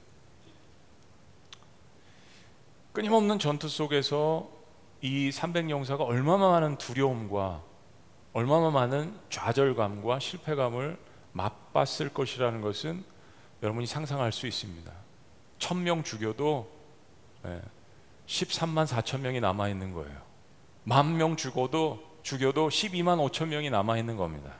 [2.93, 4.51] 끊임없는 전투 속에서
[5.01, 7.63] 이 300용사가 얼마나 많은 두려움과
[8.33, 10.99] 얼마나 많은 좌절감과 실패감을
[11.33, 13.05] 맛봤을 것이라는 것은
[13.63, 14.93] 여러분이 상상할 수 있습니다.
[15.59, 16.69] 천명 죽여도
[18.27, 20.17] 13만 4천 명이 남아 있는 거예요.
[20.85, 24.53] 만 명 죽어도 죽여도 12만 5천 명이 남아 있는 겁니다.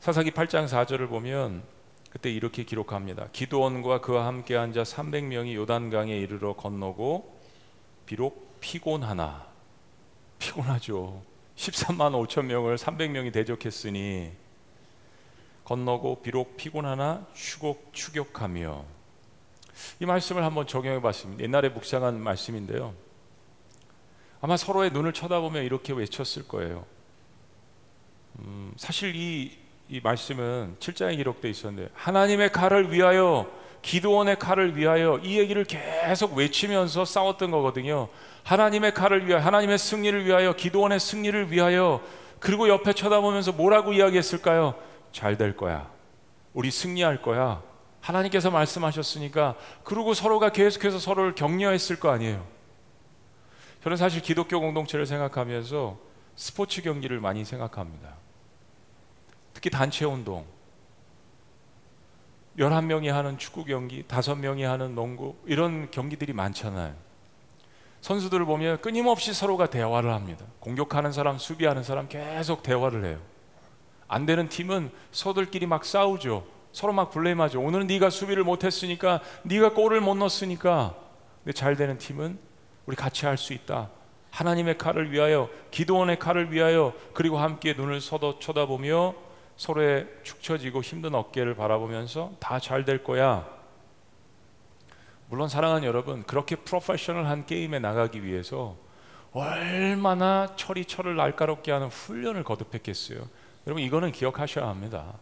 [0.00, 1.62] 사사기 8장 4절을 보면
[2.16, 3.28] 그때 이렇게 기록합니다.
[3.30, 7.38] 기도원과 그와 함께 앉아 300명이 요단강에 이르러 건너고
[8.06, 9.46] 비록 피곤하나
[10.38, 11.22] 피곤하죠.
[11.56, 14.32] 13만 5천 명을 300명이 대적했으니
[15.64, 18.86] 건너고 비록 피곤하나 추격, 추격하며
[20.00, 21.44] 이 말씀을 한번 적용해 봤습니다.
[21.44, 22.94] 옛날에 묵상한 말씀인데요.
[24.40, 26.86] 아마 서로의 눈을 쳐다보며 이렇게 외쳤을 거예요.
[28.38, 33.50] 음, 사실 이, 이 말씀은 7장에 기록되어 있었는데 하나님의 칼을 위하여
[33.82, 38.08] 기도원의 칼을 위하여 이 얘기를 계속 외치면서 싸웠던 거거든요.
[38.42, 42.02] 하나님의 칼을 위하여 하나님의 승리를 위하여 기도원의 승리를 위하여
[42.40, 44.74] 그리고 옆에 쳐다보면서 뭐라고 이야기했을까요?
[45.12, 45.88] 잘 될 거야.
[46.52, 47.62] 우리 승리할 거야.
[48.00, 52.44] 하나님께서 말씀하셨으니까 그리고 서로가 계속해서 서로를 격려했을 거 아니에요.
[53.82, 55.98] 저는 사실 기독교 공동체를 생각하면서
[56.34, 58.25] 스포츠 경기를 많이 생각합니다.
[59.56, 60.44] 특히 단체 운동.
[62.58, 66.94] 11명이 하는 축구 경기, 5명이 하는 농구 이런 경기들이 많잖아요.
[68.02, 70.44] 선수들을 보면 끊임없이 서로가 대화를 합니다.
[70.60, 73.18] 공격하는 사람, 수비하는 사람 계속 대화를 해요.
[74.08, 76.46] 안 되는 팀은 서들끼리 막 싸우죠.
[76.72, 77.58] 서로 막 블레임하죠.
[77.58, 80.94] 오늘은 네가 수비를 못했으니까, 네가 골을 못 넣었으니까.
[81.44, 82.38] 근데 잘 되는 팀은
[82.84, 83.88] 우리 같이 할 수 있다.
[84.32, 89.24] 하나님의 칼을 위하여, 기도원의 칼을 위하여, 그리고 함께 눈을 서도 쳐다보며
[89.56, 93.46] 서로의 축 처지고 힘든 어깨를 바라보면서 다 잘 될 거야.
[95.28, 98.76] 물론 사랑하는 여러분, 그렇게 프로페셔널한 게임에 나가기 위해서
[99.32, 103.28] 얼마나 철이 철을 날카롭게 하는 훈련을 거듭했겠어요.
[103.66, 105.14] 여러분 이거는 기억하셔야 합니다.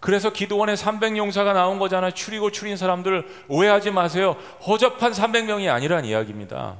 [0.00, 2.10] 그래서 기도원에 300용사가 나온 거잖아요.
[2.12, 4.36] 추리고 추린 사람들 오해하지 마세요.
[4.66, 6.78] 허접한 300명이 아니란 이야기입니다.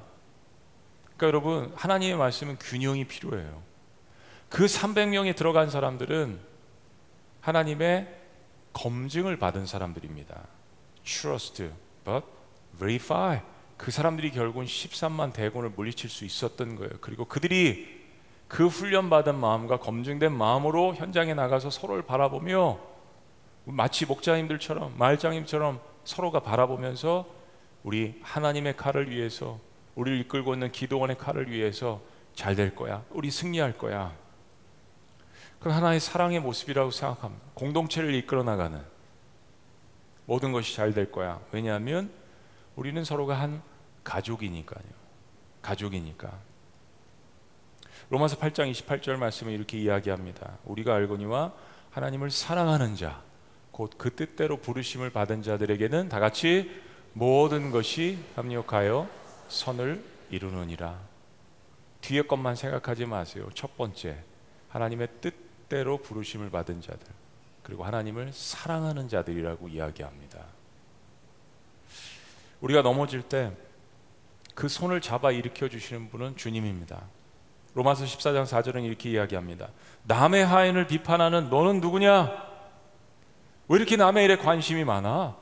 [1.16, 3.62] 그러니까 여러분 하나님의 말씀은 균형이 필요해요.
[4.48, 6.40] 그 300명이 들어간 사람들은
[7.43, 8.09] 하나님의
[8.73, 10.41] 검증을 받은 사람들입니다.
[11.05, 11.71] Trust,
[12.05, 12.25] but
[12.79, 13.41] verify.
[13.77, 16.93] 그 사람들이 결국은 13만 대군을 물리칠 수 있었던 거예요.
[17.01, 18.01] 그리고 그들이
[18.49, 22.79] 그 훈련받은 마음과 검증된 마음으로 현장에 나가서 서로를 바라보며
[23.65, 27.27] 마치 목자님들처럼 마을장님처럼 서로가 바라보면서
[27.83, 29.59] 우리 하나님의 칼을 위해서
[29.95, 32.01] 우리를 이끌고 있는 기도원의 칼을 위해서
[32.35, 33.05] 잘 될 거야.
[33.11, 34.17] 우리 승리할 거야.
[35.62, 37.44] 그건 하나의 사랑의 모습이라고 생각합니다.
[37.55, 38.83] 공동체를 이끌어 나가는
[40.27, 41.40] 모든 것이 잘 될 거야.
[41.53, 42.11] 왜냐하면
[42.75, 43.62] 우리는 서로가 한
[44.03, 44.83] 가족이니까요.
[45.62, 46.37] 가족이니까.
[48.11, 50.59] 로마서 8장 28절 말씀에 이렇게 이야기합니다.
[50.64, 51.53] 우리가 알거니와
[51.90, 53.22] 하나님을 사랑하는 자,
[53.70, 56.72] 곧 그 뜻대로 부르심을 받은 자들에게는 다 같이
[57.12, 59.09] 모든 것이 합력하여
[59.46, 60.98] 선을 이루느니라.
[62.01, 63.48] 뒤에 것만 생각하지 마세요.
[63.55, 64.18] 첫 번째,
[64.70, 65.42] 하나님의 뜻
[65.73, 67.07] 대로 부르심을 받은 자들,
[67.63, 70.45] 그리고 하나님을 사랑하는 자들이라고 이야기합니다.
[72.61, 73.53] 우리가 넘어질 때
[74.55, 77.03] 그 손을 잡아 일으켜 주시는 분은 주님입니다.
[77.75, 79.69] 로마서 14장 4절은 이렇게 이야기합니다.
[80.05, 82.53] 남의 하인을 비판하는 너는 누구냐?
[83.69, 85.37] 왜 이렇게 남의 일에 관심이 많아?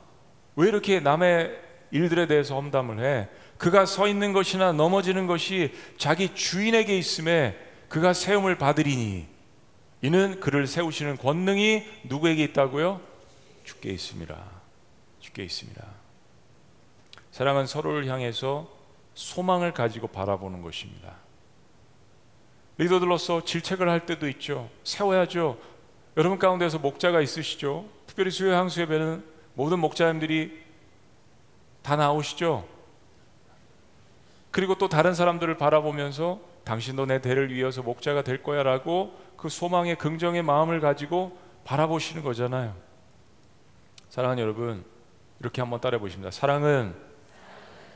[0.55, 1.59] 왜 이렇게 남의
[1.91, 3.27] 일들에 대해서 험담을 해?
[3.57, 7.57] 그가 서 있는 것이나 넘어지는 것이 자기 주인에게 있음에
[7.89, 9.27] 그가 세움을 받으리니
[10.01, 13.01] 이는 그를 세우시는 권능이 누구에게 있다고요?
[13.63, 14.35] 주께 있습니다.
[15.19, 15.85] 주께 있습니다.
[17.31, 18.67] 사랑은 서로를 향해서
[19.13, 21.15] 소망을 가지고 바라보는 것입니다.
[22.77, 24.69] 리더들로서 질책을 할 때도 있죠.
[24.83, 25.59] 세워야죠.
[26.17, 27.85] 여러분 가운데서 목자가 있으시죠.
[28.07, 30.61] 특별히 수요 향수 예배는 모든 목자님들이
[31.83, 32.67] 다 나오시죠.
[34.49, 40.43] 그리고 또 다른 사람들을 바라보면서 당신도 내 대를 위해서 목자가 될 거야라고 그 소망의 긍정의
[40.43, 42.75] 마음을 가지고 바라보시는 거잖아요.
[44.09, 44.85] 사랑하는 여러분,
[45.39, 46.29] 이렇게 한번 따라해 보십니다.
[46.29, 46.93] 사랑은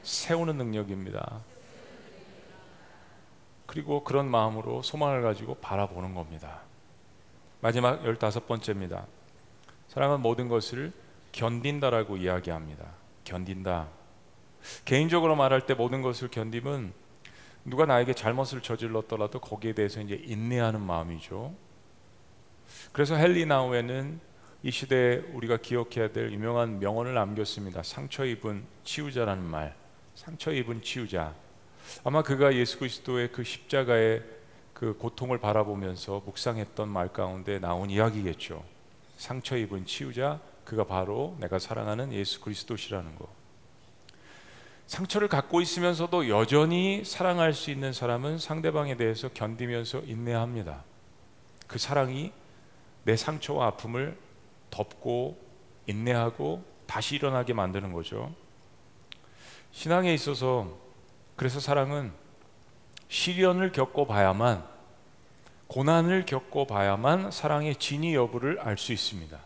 [0.01, 1.41] 세우는 능력입니다.
[3.67, 6.62] 그리고 그런 마음으로 소망을 가지고 바라보는 겁니다.
[7.62, 9.05] 마지막 열다섯 번째입니다.
[9.89, 10.93] 사랑은 모든 것을
[11.31, 12.86] 견딘다라고 이야기합니다.
[13.23, 13.88] 견딘다.
[14.84, 16.91] 개인적으로 말할 때 모든 것을 견디면
[17.65, 21.54] 누가 나에게 잘못을 저질렀더라도 거기에 대해서 이제 인내하는 마음이죠.
[22.91, 24.19] 그래서 헨리 나우에는
[24.63, 27.84] 이 시대에 우리가 기억해야 될 유명한 명언을 남겼습니다.
[27.84, 29.75] 상처 입은 치유자라는 말.
[30.15, 31.34] 상처 입은 치유자.
[32.04, 34.23] 아마 그가 예수 그리스도의 그 십자가의
[34.73, 38.63] 그 고통을 바라보면서 묵상했던 말 가운데 나온 이야기겠죠.
[39.17, 43.28] 상처 입은 치유자 그가 바로 내가 사랑하는 예수 그리스도시라는 거.
[44.88, 50.84] 상처를 갖고 있으면서도 여전히 사랑할 수 있는 사람은 상대방에 대해서 견디면서 인내합니다.
[51.67, 52.32] 그 사랑이
[53.04, 54.17] 내 상처와 아픔을
[54.69, 55.39] 덮고
[55.88, 58.34] 인내하고 다시 일어나게 만드는 거죠.
[59.71, 60.78] 신앙에 있어서
[61.36, 62.12] 그래서 사랑은
[63.10, 64.65] 시련을 겪어봐야만
[65.67, 69.38] 고난을 겪어봐야만 사랑의 진위 여부를 알 수 있습니다.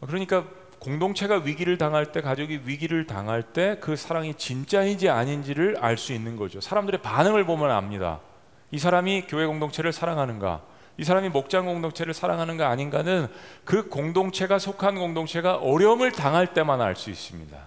[0.00, 0.46] 그러니까
[0.80, 6.36] 공동체가 위기를 당할 때 가족이 위기를 당할 때 그 사랑이 진짜인지 아닌지를 알 수 있는
[6.36, 6.60] 거죠.
[6.60, 8.20] 사람들의 반응을 보면 압니다.
[8.70, 10.62] 이 사람이 교회 공동체를 사랑하는가?
[10.96, 13.28] 이 사람이 목장 공동체를 사랑하는가 아닌가는
[13.64, 17.58] 그 공동체가 속한 공동체가 어려움을 당할 때만 알 수 있습니다.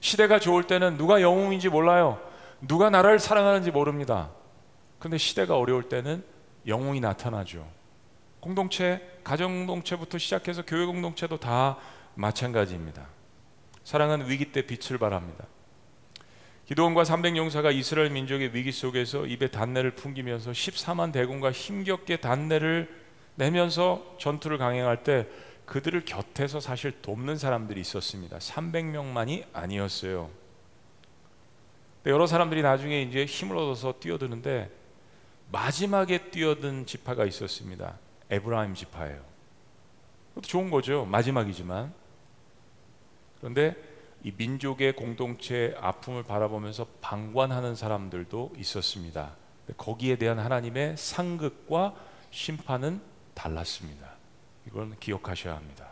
[0.00, 2.18] 시대가 좋을 때는 누가 영웅인지 몰라요.
[2.60, 4.30] 누가 나라를 사랑하는지 모릅니다.
[4.98, 6.24] 근데 시대가 어려울 때는
[6.66, 7.66] 영웅이 나타나죠.
[8.40, 11.76] 공동체, 가정 공동체부터 시작해서 교회 공동체도 다
[12.18, 13.06] 마찬가지입니다.
[13.84, 15.46] 사랑은 위기 때 빛을 발합니다.
[16.66, 22.92] 기도원과 300용사가 이스라엘 민족의 위기 속에서 입에 단내를 풍기면서 14만 대군과 힘겹게 단내를
[23.36, 25.28] 내면서 전투를 강행할 때
[25.64, 28.38] 그들을 곁에서 사실 돕는 사람들이 있었습니다.
[28.38, 30.28] 300명만이 아니었어요.
[32.06, 34.70] 여러 사람들이 나중에 이제 힘을 얻어서 뛰어드는데
[35.52, 37.96] 마지막에 뛰어든 지파가 있었습니다.
[38.28, 39.22] 에브라임 지파예요.
[40.42, 41.04] 좋은 거죠.
[41.04, 42.07] 마지막이지만.
[43.40, 43.76] 그런데
[44.22, 49.36] 이 민족의 공동체 아픔을 바라보면서 방관하는 사람들도 있었습니다.
[49.76, 51.94] 거기에 대한 하나님의 상극과
[52.30, 53.00] 심판은
[53.34, 54.08] 달랐습니다.
[54.66, 55.88] 이건 기억하셔야 합니다.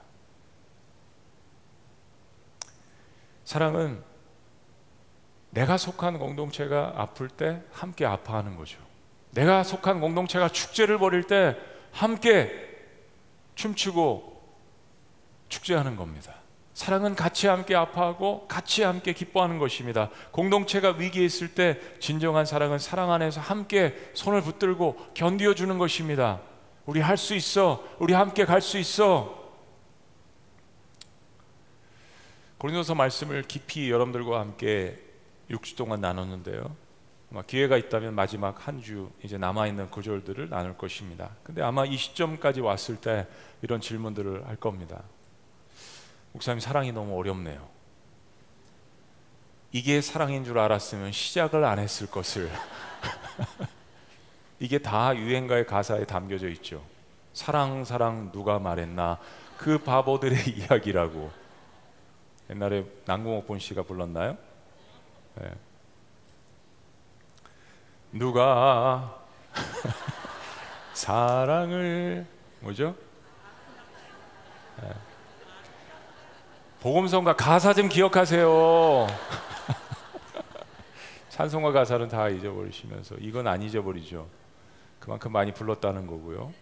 [3.44, 4.02] 사랑은
[5.50, 8.78] 내가 속한 공동체가 아플 때 함께 아파하는 거죠.
[9.30, 11.56] 내가 속한 공동체가 축제를 벌일 때
[11.92, 12.50] 함께
[13.54, 14.36] 춤추고
[15.48, 16.34] 축제하는 겁니다.
[16.76, 20.10] 사랑은 같이 함께 아파하고 같이 함께 기뻐하는 것입니다.
[20.30, 26.38] 공동체가 위기에 있을 때 진정한 사랑은 사랑 안에서 함께 손을 붙들고 견디어 주는 것입니다.
[26.84, 27.82] 우리 할 수 있어.
[27.98, 29.54] 우리 함께 갈 수 있어.
[32.58, 34.98] 고린도서 말씀을 깊이 여러분들과 함께
[35.50, 36.76] 6주 동안 나눴는데요.
[37.32, 41.30] 아마 기회가 있다면 마지막 한 주 이제 남아 있는 구절들을 나눌 것입니다.
[41.42, 43.26] 근데 아마 이 시점까지 왔을 때
[43.62, 45.02] 이런 질문들을 할 겁니다.
[46.36, 47.66] 목사님 사랑이 너무 어렵네요.
[49.72, 52.50] 이게 사랑인 줄 알았으면 시작을 안 했을 것을.
[54.60, 56.84] 이게 다 유행가의 가사에 담겨져 있죠.
[57.32, 59.18] 사랑 사랑 누가 말했나
[59.56, 60.36] 그 바보들의
[60.68, 61.30] 이야기라고.
[62.50, 64.36] 옛날에 남궁옥 본 씨가 불렀나요?
[65.36, 65.50] 네.
[68.12, 69.24] 누가
[70.92, 72.26] 사랑을
[72.60, 72.94] 뭐죠?
[74.82, 75.05] 네.
[76.80, 79.06] 복음성가 가사 좀 기억하세요.
[81.30, 84.26] 찬송가 가사는 다 잊어버리시면서 이건 안 잊어버리죠.
[85.00, 86.52] 그만큼 많이 불렀다는 거고요.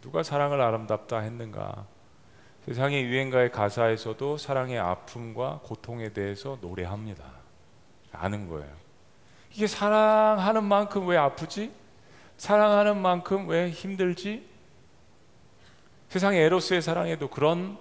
[0.00, 1.86] 누가 사랑을 아름답다 했는가?
[2.66, 7.24] 세상의 유행가의 가사에서도 사랑의 아픔과 고통에 대해서 노래합니다.
[8.12, 8.70] 아는 거예요.
[9.52, 11.72] 이게 사랑하는 만큼 왜 아프지?
[12.36, 14.48] 사랑하는 만큼 왜 힘들지?
[16.08, 17.78] 세상의 에로스의 사랑에도 그런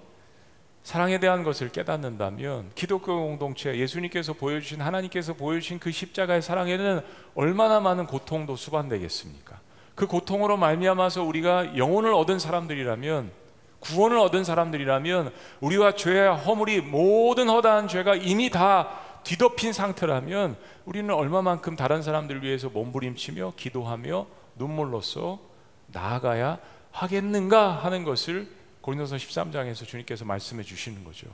[0.84, 7.02] 사랑에 대한 것을 깨닫는다면 기독교 공동체 예수님께서 보여주신 하나님께서 보여주신 그 십자가의 사랑에는
[7.36, 9.60] 얼마나 많은 고통도 수반되겠습니까?
[9.96, 13.32] 그 고통으로 말미암아서 우리가 영혼을 얻은 사람들이라면
[13.80, 18.90] 구원을 얻은 사람들이라면 우리와 죄와 허물이 모든 허다한 죄가 이미 다
[19.24, 25.40] 뒤덮인 상태라면 우리는 얼마만큼 다른 사람들 위해서 몸부림치며 기도하며 눈물로써
[25.88, 26.60] 나아가야
[26.92, 28.48] 하겠는가 하는 것을
[28.82, 31.28] 고린도서 13장에서 주님께서 말씀해 주시는 거죠.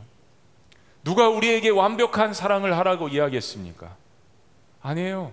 [1.04, 3.96] 누가 우리에게 완벽한 사랑을 하라고 이야기했습니까?
[4.82, 5.32] 아니에요.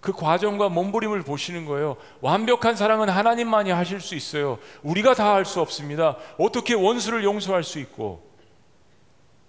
[0.00, 1.96] 그 과정과 몸부림을 보시는 거예요.
[2.20, 4.58] 완벽한 사랑은 하나님만이 하실 수 있어요.
[4.82, 6.16] 우리가 다 할 수 없습니다.
[6.38, 8.22] 어떻게 원수를 용서할 수 있고,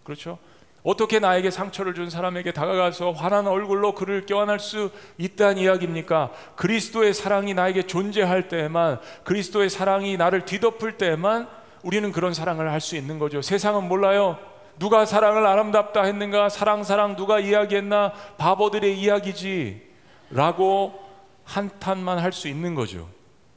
[0.03, 0.38] 그렇죠?
[0.84, 6.31] 어떻게 나에게 상처를 준 사람에게 다가가서 환한 얼굴로 그를 껴안을 수 있다는 이야기입니까?
[6.55, 11.49] 그리스도의 사랑이 나에게 존재할 때에만, 그리스도의 사랑이 나를 뒤덮을 때에만
[11.86, 13.43] 우리는 그런 사랑을 할 수 있는 거죠.
[13.43, 14.39] 세상은 몰라요.
[14.80, 16.50] 누가 사랑을 아름답다 했는가?
[16.50, 18.12] 사랑, 사랑 누가 이야기했나?
[18.38, 19.88] 바보들의 이야기지.
[20.32, 21.00] 라고
[21.43, 23.08] 한탄만 할 수 있는 거죠.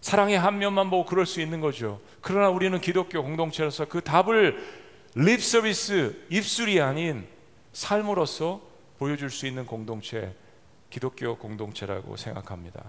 [0.03, 2.01] 사랑의 한 면만 보고 그럴 수 있는 거죠.
[2.21, 4.63] 그러나 우리는 기독교 공동체로서 그 답을
[5.15, 7.27] 립 서비스, 입술이 아닌
[7.73, 8.61] 삶으로서
[8.99, 10.35] 보여줄 수 있는 공동체,
[10.91, 12.85] 기독교 공동체라고 생각합니다.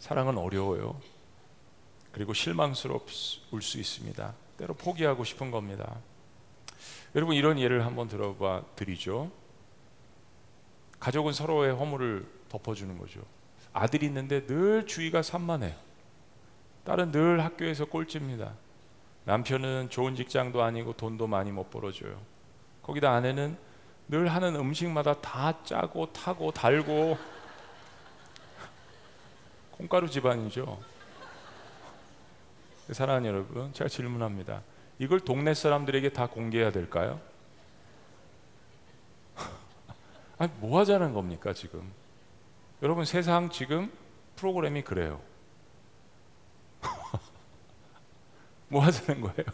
[0.00, 1.00] 사랑은 어려워요.
[2.12, 3.00] 그리고 실망스러울
[3.60, 4.34] 수 있습니다.
[4.58, 5.96] 때로 포기하고 싶은 겁니다.
[7.14, 9.30] 여러분 이런 예를 한번 들어봐 드리죠.
[11.00, 13.20] 가족은 서로의 허물을 덮어주는 거죠.
[13.72, 15.74] 아들이 있는데 늘 주의가 산만해요.
[16.84, 18.54] 딸은 늘 학교에서 꼴찌입니다.
[19.24, 22.20] 남편은 좋은 직장도 아니고 돈도 많이 못 벌어줘요.
[22.82, 23.56] 거기다 아내는
[24.08, 27.16] 늘 하는 음식마다 다 짜고 타고 달고
[29.72, 30.91] 콩가루 집안이죠.
[32.90, 34.62] 사랑하는 여러분, 제가 질문합니다.
[34.98, 37.20] 이걸 동네 사람들에게 다 공개해야 될까요?
[40.38, 41.92] 아니, 뭐 하자는 겁니까, 지금?
[42.82, 43.92] 여러분, 세상 지금
[44.36, 45.20] 프로그램이 그래요.
[48.68, 49.44] 뭐 하자는 거예요?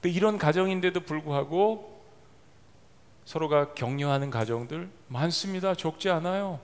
[0.00, 2.02] 근데 이런 가정인데도 불구하고
[3.24, 5.74] 서로가 격려하는 가정들 많습니다.
[5.74, 6.60] 적지 않아요.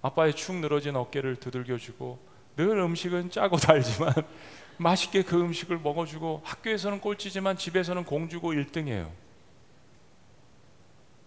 [0.00, 4.12] 아빠의 축 늘어진 어깨를 두들겨주고 늘 음식은 짜고 달지만
[4.78, 9.08] 맛있게 그 음식을 먹어주고 학교에서는 꼴찌지만 집에서는 공주고 1등이에요.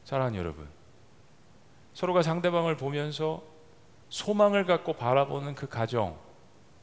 [0.04, 0.68] 사랑하는 여러분,
[1.94, 3.42] 서로가 상대방을 보면서
[4.10, 6.18] 소망을 갖고 바라보는 그 가정,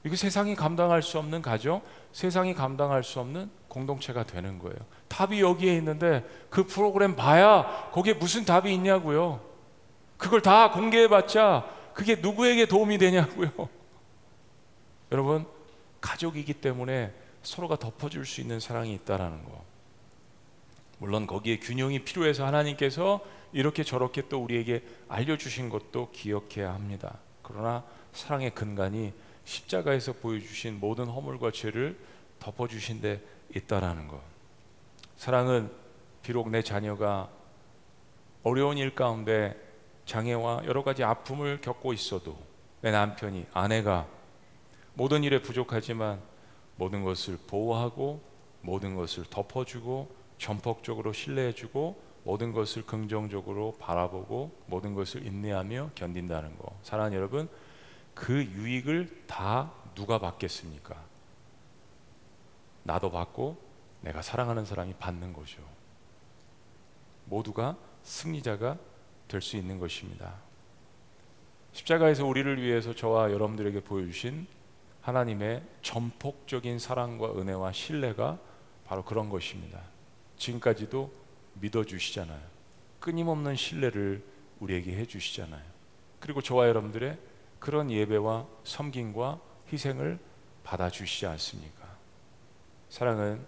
[0.04, 4.76] 이거 세상이 감당할 수 없는 가정, 세상이 감당할 수 없는 공동체가 되는 거예요.
[5.08, 9.40] 답이 여기에 있는데 그 프로그램 봐야 거기에 무슨 답이 있냐고요.
[10.16, 13.50] 그걸 다 공개해봤자 그게 누구에게 도움이 되냐고요.
[15.12, 15.46] 여러분,
[16.00, 19.62] 가족이기 때문에 서로가 덮어줄 수 있는 사랑이 있다라는 거.
[20.98, 23.20] 물론 거기에 균형이 필요해서 하나님께서
[23.52, 27.18] 이렇게 저렇게 또 우리에게 알려주신 것도 기억해야 합니다.
[27.42, 29.12] 그러나 사랑의 근간이
[29.44, 31.98] 십자가에서 보여주신 모든 허물과 죄를
[32.38, 33.20] 덮어주신 데
[33.54, 34.20] 있다라는 것.
[35.16, 35.70] 사랑은
[36.22, 37.28] 비록 내 자녀가
[38.44, 39.60] 어려운 일 가운데
[40.06, 42.38] 장애와 여러 가지 아픔을 겪고 있어도
[42.80, 44.06] 내 남편이 아내가
[44.94, 46.20] 모든 일에 부족하지만
[46.76, 48.22] 모든 것을 보호하고
[48.60, 56.78] 모든 것을 덮어주고 전폭적으로 신뢰해주고 모든 것을 긍정적으로 바라보고 모든 것을 인내하며 견딘다는 거.
[56.82, 57.48] 사랑하는 여러분,
[58.14, 60.94] 그 유익을 다 누가 받겠습니까?
[62.84, 63.56] 나도 받고
[64.02, 65.60] 내가 사랑하는 사람이 받는 거죠.
[67.26, 68.78] 모두가 승리자가
[69.28, 70.34] 될 수 있는 것입니다.
[71.72, 74.46] 십자가에서 우리를 위해서 저와 여러분들에게 보여주신
[75.02, 78.38] 하나님의 전폭적인 사랑과 은혜와 신뢰가
[78.86, 79.80] 바로 그런 것입니다.
[80.36, 81.12] 지금까지도
[81.54, 82.40] 믿어주시잖아요.
[83.00, 84.24] 끊임없는 신뢰를
[84.60, 85.62] 우리에게 해주시잖아요.
[86.20, 87.18] 그리고 저와 여러분들의
[87.58, 89.40] 그런 예배와 섬김과
[89.72, 90.18] 희생을
[90.64, 91.96] 받아주시지 않습니까?
[92.88, 93.44] 사랑은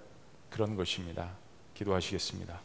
[0.51, 1.37] 그런 것입니다.
[1.75, 2.61] 기도하시겠습니다.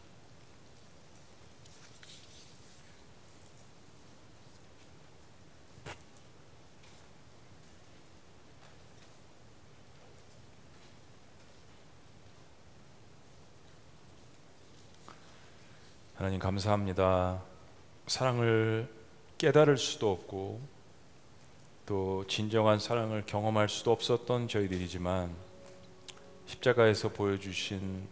[16.19, 17.41] 하나님 감사합니다.
[18.05, 18.89] 사랑을
[19.37, 20.59] 깨달을 수도 없고
[21.85, 25.33] 또 진정한 사랑을 경험할 수도 없었던 저희들이지만
[26.45, 28.05] 십자가에서 보여주신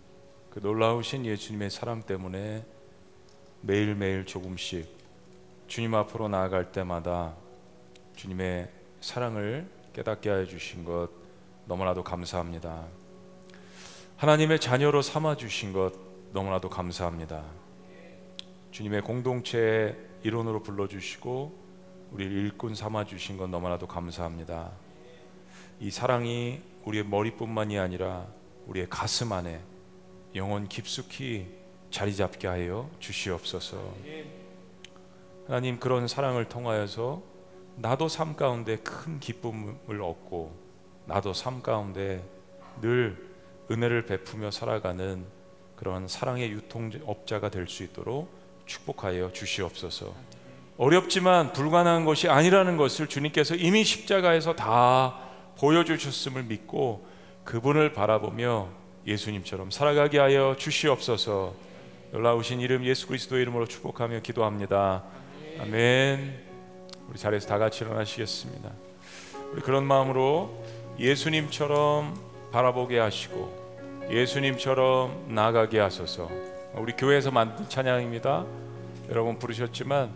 [0.49, 2.65] 그 놀라우신 예수님의 사랑 때문에
[3.59, 4.87] 매일매일 조금씩
[5.67, 7.35] 주님 앞으로 나아갈 때마다
[8.15, 11.09] 주님의 사랑을 깨닫게 해 주신 것
[11.65, 12.85] 너무나도 감사합니다.
[14.15, 15.91] 하나님의 자녀로 삼아 주신 것
[16.31, 17.66] 너무나도 감사합니다.
[18.77, 21.51] 주님의 공동체의 일원으로 불러주시고
[22.11, 24.71] 우리를 일꾼 삼아 주신 건 너무나도 감사합니다.
[25.79, 28.27] 이 사랑이 우리의 머리뿐만이 아니라
[28.67, 29.61] 우리의 가슴 안에
[30.35, 31.47] 영원 깊숙이
[31.89, 33.95] 자리 잡게 하여 주시옵소서.
[35.47, 37.23] 하나님 그런 사랑을 통하여서
[37.77, 40.55] 나도 삶 가운데 큰 기쁨을 얻고
[41.07, 42.23] 나도 삶 가운데
[42.81, 43.27] 늘
[43.71, 45.25] 은혜를 베푸며 살아가는
[45.75, 48.36] 그런 사랑의 유통업자가 될 수 있도록
[48.67, 50.13] 축복하여 주시옵소서.
[50.77, 55.17] 어렵지만 불가능한 것이 아니라는 것을 주님께서 이미 십자가에서 다
[55.57, 57.07] 보여주셨음을 믿고
[57.43, 58.67] 그분을 바라보며
[59.07, 61.55] 예수님처럼 살아가게 하여 주시옵소서.
[62.11, 65.03] 놀라우신 이름 예수 그리스도의 이름으로 축복하며 기도합니다.
[65.59, 66.45] 아멘.
[67.09, 68.69] 우리 자리에서 다 같이 일어나시겠습니다.
[69.51, 70.63] 우리 그런 마음으로
[70.99, 72.15] 예수님처럼
[72.51, 76.56] 바라보게 하시고 예수님처럼 나가게 하소서.
[76.79, 78.45] 우리 교회에서 만든 찬양입니다.
[79.09, 80.09] 여러분 부르셨지만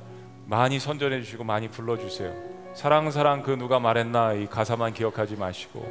[0.45, 2.33] 많이 선전해 주시고 많이 불러 주세요.
[2.73, 5.85] 사랑 사랑 그 누가 말했나 이 가사만 기억하지 마시고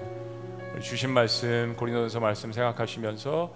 [0.80, 3.52] 주신 말씀 고린도전서 말씀 생각하시면서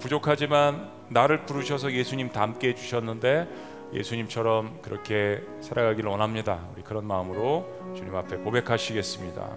[0.00, 3.48] 부족하지만 나를 부르셔서 예수님 닮게 해 주셨는데
[3.92, 6.66] 예수님처럼 그렇게 살아가기를 원합니다.
[6.74, 9.48] 우리 그런 마음으로 주님 앞에 고백하시겠습니다.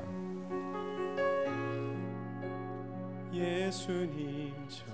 [3.33, 4.87] 예수님처럼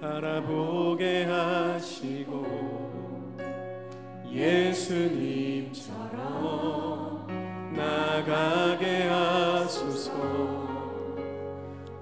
[0.00, 2.46] 바라보게 하시고
[4.30, 5.96] 예수님처럼
[7.74, 10.12] 나가게 하소서.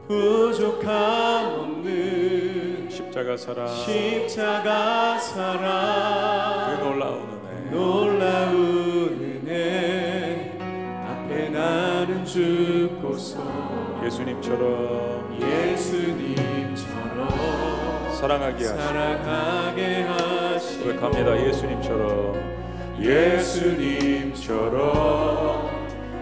[0.09, 3.69] 부족함 없는 십자가 사랑.
[3.69, 6.77] 십자가 사랑.
[6.77, 10.59] 그 놀라운 은혜 놀라운 은혜
[11.09, 13.41] 앞에 나는 죽고서
[14.05, 15.39] 예수님처럼.
[15.41, 16.64] 예수님처럼
[18.25, 20.85] 사랑하게 하시고.
[20.85, 21.47] 고백합니다.
[21.47, 22.09] 예수님처럼.
[22.99, 24.41] 예수님처럼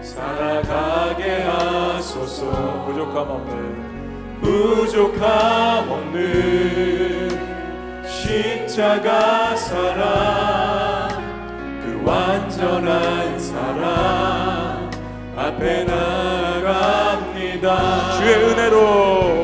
[0.01, 2.83] 살아가게 하소서.
[2.85, 4.41] 부족함 없는.
[4.41, 7.29] 부족함 없는
[8.05, 11.07] 십자가 사랑.
[11.81, 14.91] 그 완전한 사랑
[15.37, 17.67] 앞에 나갑니다.
[18.17, 19.42] 주의 은혜로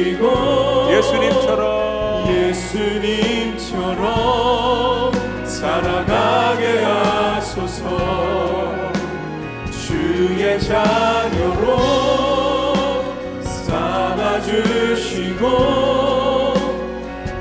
[0.00, 2.26] 주시고 예수님처럼.
[2.28, 4.00] 예수님처럼
[5.44, 8.90] 살아가게 하소서.
[9.70, 11.78] 주의 자녀로
[13.42, 15.44] 삼아주시고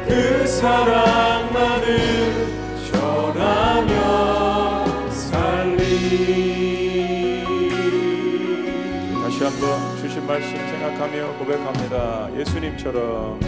[0.08, 1.90] 그 사랑만을
[2.92, 3.92] 전하며
[5.12, 6.49] 살리
[9.50, 12.30] 한번 주신 말씀 생각하며 고백합니다.
[12.38, 13.40] 예수님처럼.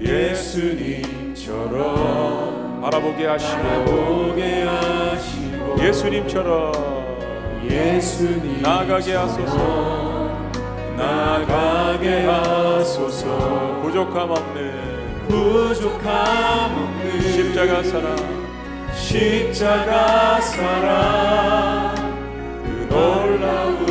[0.00, 1.72] 예수님처럼.
[2.82, 3.84] 바라보게 하시고.
[3.84, 5.76] 보게 하시고.
[5.80, 6.72] 예수님처럼.
[7.68, 10.38] 예수님 나아가게 하소서.
[10.96, 13.80] 나가게 하소서.
[13.82, 15.26] 부족함 없는.
[15.26, 17.20] 부족함 없는.
[17.32, 18.16] 십자가 사랑.
[18.94, 21.96] 십자가 사랑.
[22.64, 23.81] 그 놀라운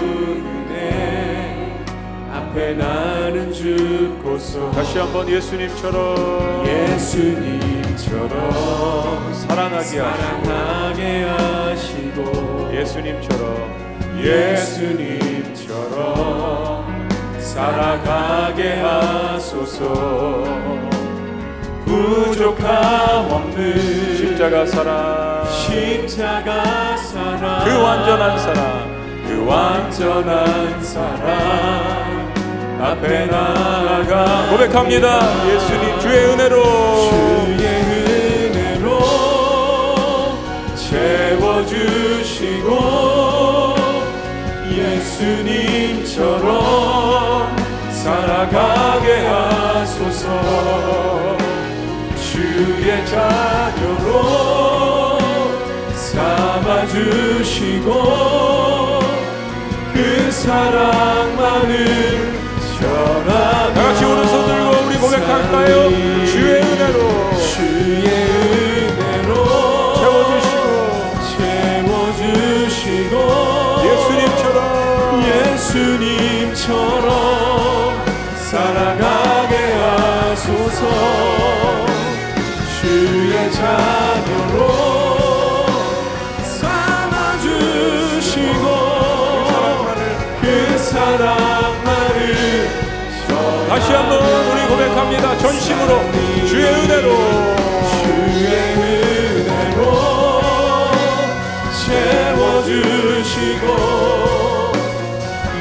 [2.51, 8.29] 앞에 나는 죽고서 다시 한번 예수님처럼 예수님처럼
[9.33, 15.69] 사랑하게 사랑하게 하시고 예수님처럼 예수님처럼
[17.39, 20.43] 살아가게 하소서.
[21.85, 27.63] 부족함 없는 십자가 사랑 십자가 사랑.
[27.63, 32.00] 그 완전한 사랑 그 완전한 사랑
[32.83, 35.19] 앞에 나아가 고백합니다.
[35.47, 36.63] 예수님 주의 은혜로.
[37.11, 37.63] 주의
[38.49, 38.87] 은혜로
[40.75, 42.69] 채워주시고
[45.91, 47.55] 예수님처럼
[47.91, 50.27] 살아가게 하소서.
[52.31, 55.19] 주의 자녀로
[55.93, 57.89] 삼아주시고
[59.93, 62.30] 그 사랑만을
[63.51, 65.89] 다 같이 오른손 들고 우리 고백할까요?
[66.25, 66.97] 주의 은혜로.
[67.37, 68.07] 주의
[68.87, 69.31] 은혜로.
[69.95, 70.65] 채워주시고.
[71.37, 73.15] 채워주시고.
[73.85, 74.57] 예수님처럼.
[75.51, 77.09] 예수님처럼
[78.49, 80.81] 살아가게 하소서.
[82.81, 84.00] 주의 자
[95.11, 95.37] 고백합니다.
[95.37, 96.11] 전심으로.
[96.47, 97.09] 주의 은혜로.
[98.03, 99.79] 주의 은혜로
[101.85, 103.65] 채워주시고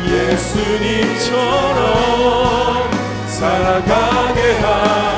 [0.07, 1.31] 예수님처럼
[3.27, 5.10] 살아가게 하소서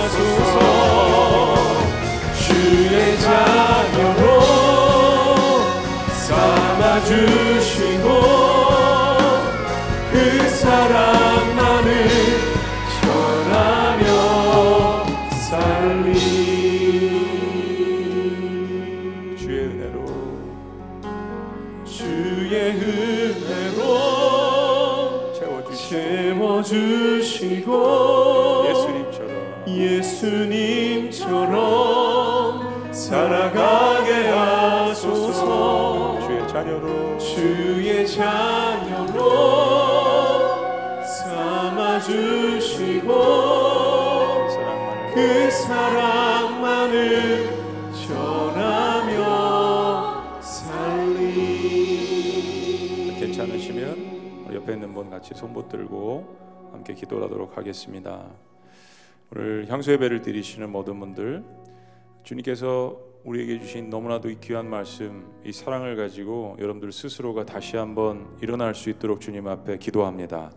[27.23, 29.31] 주시고 예수님처럼.
[29.68, 31.23] 예수님처럼
[32.93, 36.18] 살아가게 하소서.
[36.27, 37.18] 주의 자녀로.
[37.18, 39.23] 주의 자녀로
[41.05, 43.12] 삼아 주시고
[44.51, 47.03] 사랑만을 그 사랑만을
[48.09, 49.20] 전하며
[50.41, 51.31] 살리.
[53.20, 56.43] 괜찮으시면 옆에 있는 분 같이 손 붙들고
[56.73, 58.31] 함께 기도하도록 하겠습니다.
[59.35, 61.45] 오늘 향수 예배를 드리시는 모든 분들
[62.23, 68.75] 주님께서 우리에게 주신 너무나도 이 귀한 말씀 이 사랑을 가지고 여러분들 스스로가 다시 한번 일어날
[68.75, 70.51] 수 있도록 주님 앞에 기도합니다.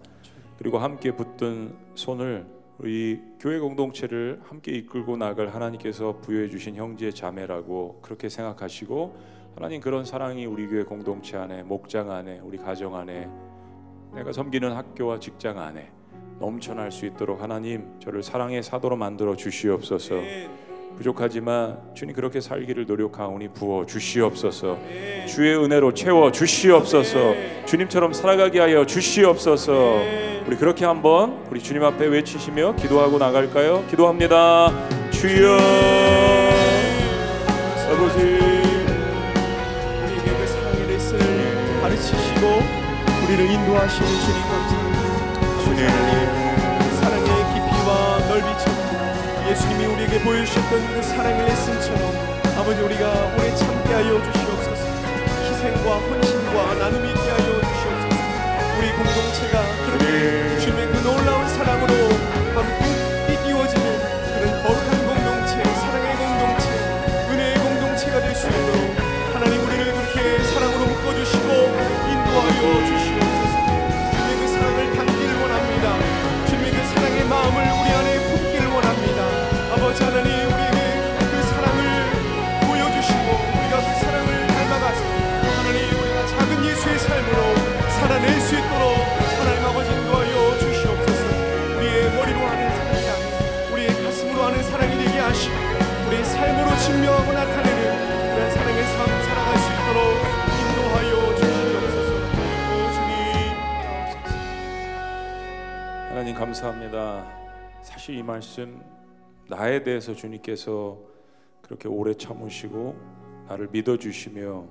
[0.58, 2.46] 그리고 함께 붙든 손을
[2.78, 9.16] 우리 교회 공동체를 함께 이끌고 나갈 하나님께서 부여해 주신 형제 자매라고 그렇게 생각하시고
[9.56, 13.30] 하나님 그런 사랑이 우리 교회 공동체 안에 목장 안에 우리 가정 안에
[14.14, 15.95] 내가 섬기는 학교와 직장 안에
[16.40, 20.16] 넘쳐날 수 있도록 하나님 저를 사랑의 사도로 만들어 주시옵소서.
[20.98, 24.78] 부족하지만 주님 그렇게 살기를 노력하오니 부어 주시옵소서.
[25.28, 27.34] 주의 은혜로 채워 주시옵소서.
[27.66, 29.74] 주님처럼 살아가게 하여 주시옵소서.
[30.48, 33.84] 우리 그렇게 한번 우리 주님 앞에 외치시며 기도하고 나갈까요?
[33.90, 34.72] 기도합니다.
[35.12, 35.58] 주여
[37.92, 38.18] 아버지
[40.04, 42.48] 우리에게 그 사랑의 레슨을 가르치시고
[43.26, 44.85] 우리를 인도하시는 주님 감사합니다.
[45.76, 52.02] 주님 사랑의 깊이와 넓이처럼 예수님이 우리에게 보여주셨던 그 사랑의 레슨처럼
[52.58, 54.86] 아버지 우리가 오래 참게 하여 주시옵소서.
[55.44, 58.08] 희생과 헌신과 나눔이 있게 하여 주시옵소서.
[58.80, 62.35] 우리 공동체가 그렇게 주님의 그 놀라운 사랑으로
[96.86, 100.00] 증명하고 나타내는 그런 사랑의 삶 살아갈 수 있도록
[100.62, 102.10] 인도하여 주시옵소서
[106.10, 107.26] 하나님 감사합니다.
[107.82, 108.84] 사실 이 말씀
[109.48, 111.00] 나에 대해서 주님께서
[111.64, 112.96] 그렇게 오래 참으시고
[113.48, 114.66] 나를 믿어 주시며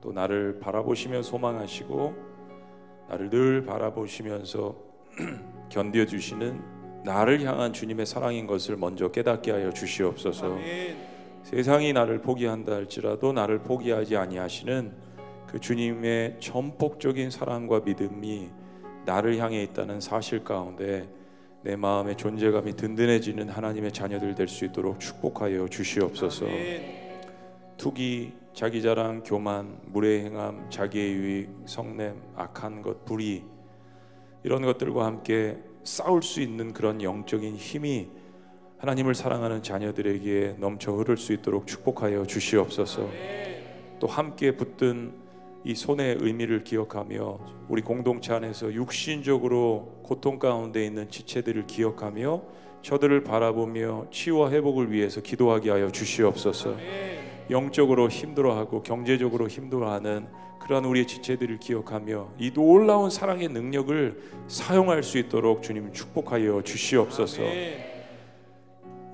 [0.00, 2.16] 또 나를 바라보시며 소망하시고
[3.10, 4.74] 나를 늘 바라보시면서
[5.70, 10.58] 견뎌 주시는 나를 향한 주님의 사랑인 것을 먼저 깨닫게 하여 주시옵소서.
[11.48, 14.92] 세상이 나를 포기한다 할지라도 나를 포기하지 아니하시는
[15.46, 18.50] 그 주님의 전폭적인 사랑과 믿음이
[19.06, 21.08] 나를 향해 있다는 사실 가운데
[21.62, 26.44] 내 마음의 존재감이 든든해지는 하나님의 자녀들 될 수 있도록 축복하여 주시옵소서.
[27.78, 33.42] 투기, 자기 자랑, 교만, 물의 행함, 자기의 유익, 성냄, 악한 것, 불의
[34.42, 38.10] 이런 것들과 함께 싸울 수 있는 그런 영적인 힘이
[38.78, 43.08] 하나님을 사랑하는 자녀들에게 넘쳐 흐를 수 있도록 축복하여 주시옵소서.
[43.98, 45.12] 또 함께 붙든
[45.64, 52.42] 이 손의 의미를 기억하며 우리 공동체 안에서 육신적으로 고통 가운데 있는 지체들을 기억하며
[52.82, 56.76] 저들을 바라보며 치유와 회복을 위해서 기도하게 하여 주시옵소서.
[57.50, 60.28] 영적으로 힘들어하고 경제적으로 힘들어하는
[60.60, 67.42] 그러한 우리의 지체들을 기억하며 이 놀라운 사랑의 능력을 사용할 수 있도록 주님 축복하여 주시옵소서.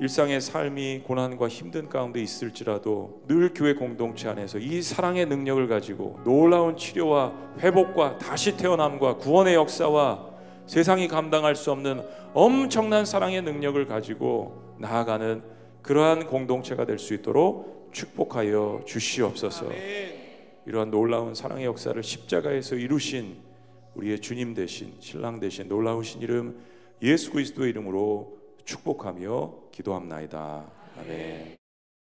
[0.00, 6.76] 일상의 삶이 고난과 힘든 가운데 있을지라도 늘 교회 공동체 안에서 이 사랑의 능력을 가지고 놀라운
[6.76, 10.34] 치료와 회복과 다시 태어남과 구원의 역사와
[10.66, 15.42] 세상이 감당할 수 없는 엄청난 사랑의 능력을 가지고 나아가는
[15.82, 19.66] 그러한 공동체가 될 수 있도록 축복하여 주시옵소서.
[20.66, 23.36] 이러한 놀라운 사랑의 역사를 십자가에서 이루신
[23.94, 26.58] 우리의 주님 대신 신랑 대신 놀라우신 이름
[27.02, 30.70] 예수 그리스도의 이름으로 축복하며 기도합나이다.
[31.00, 31.63] 아멘.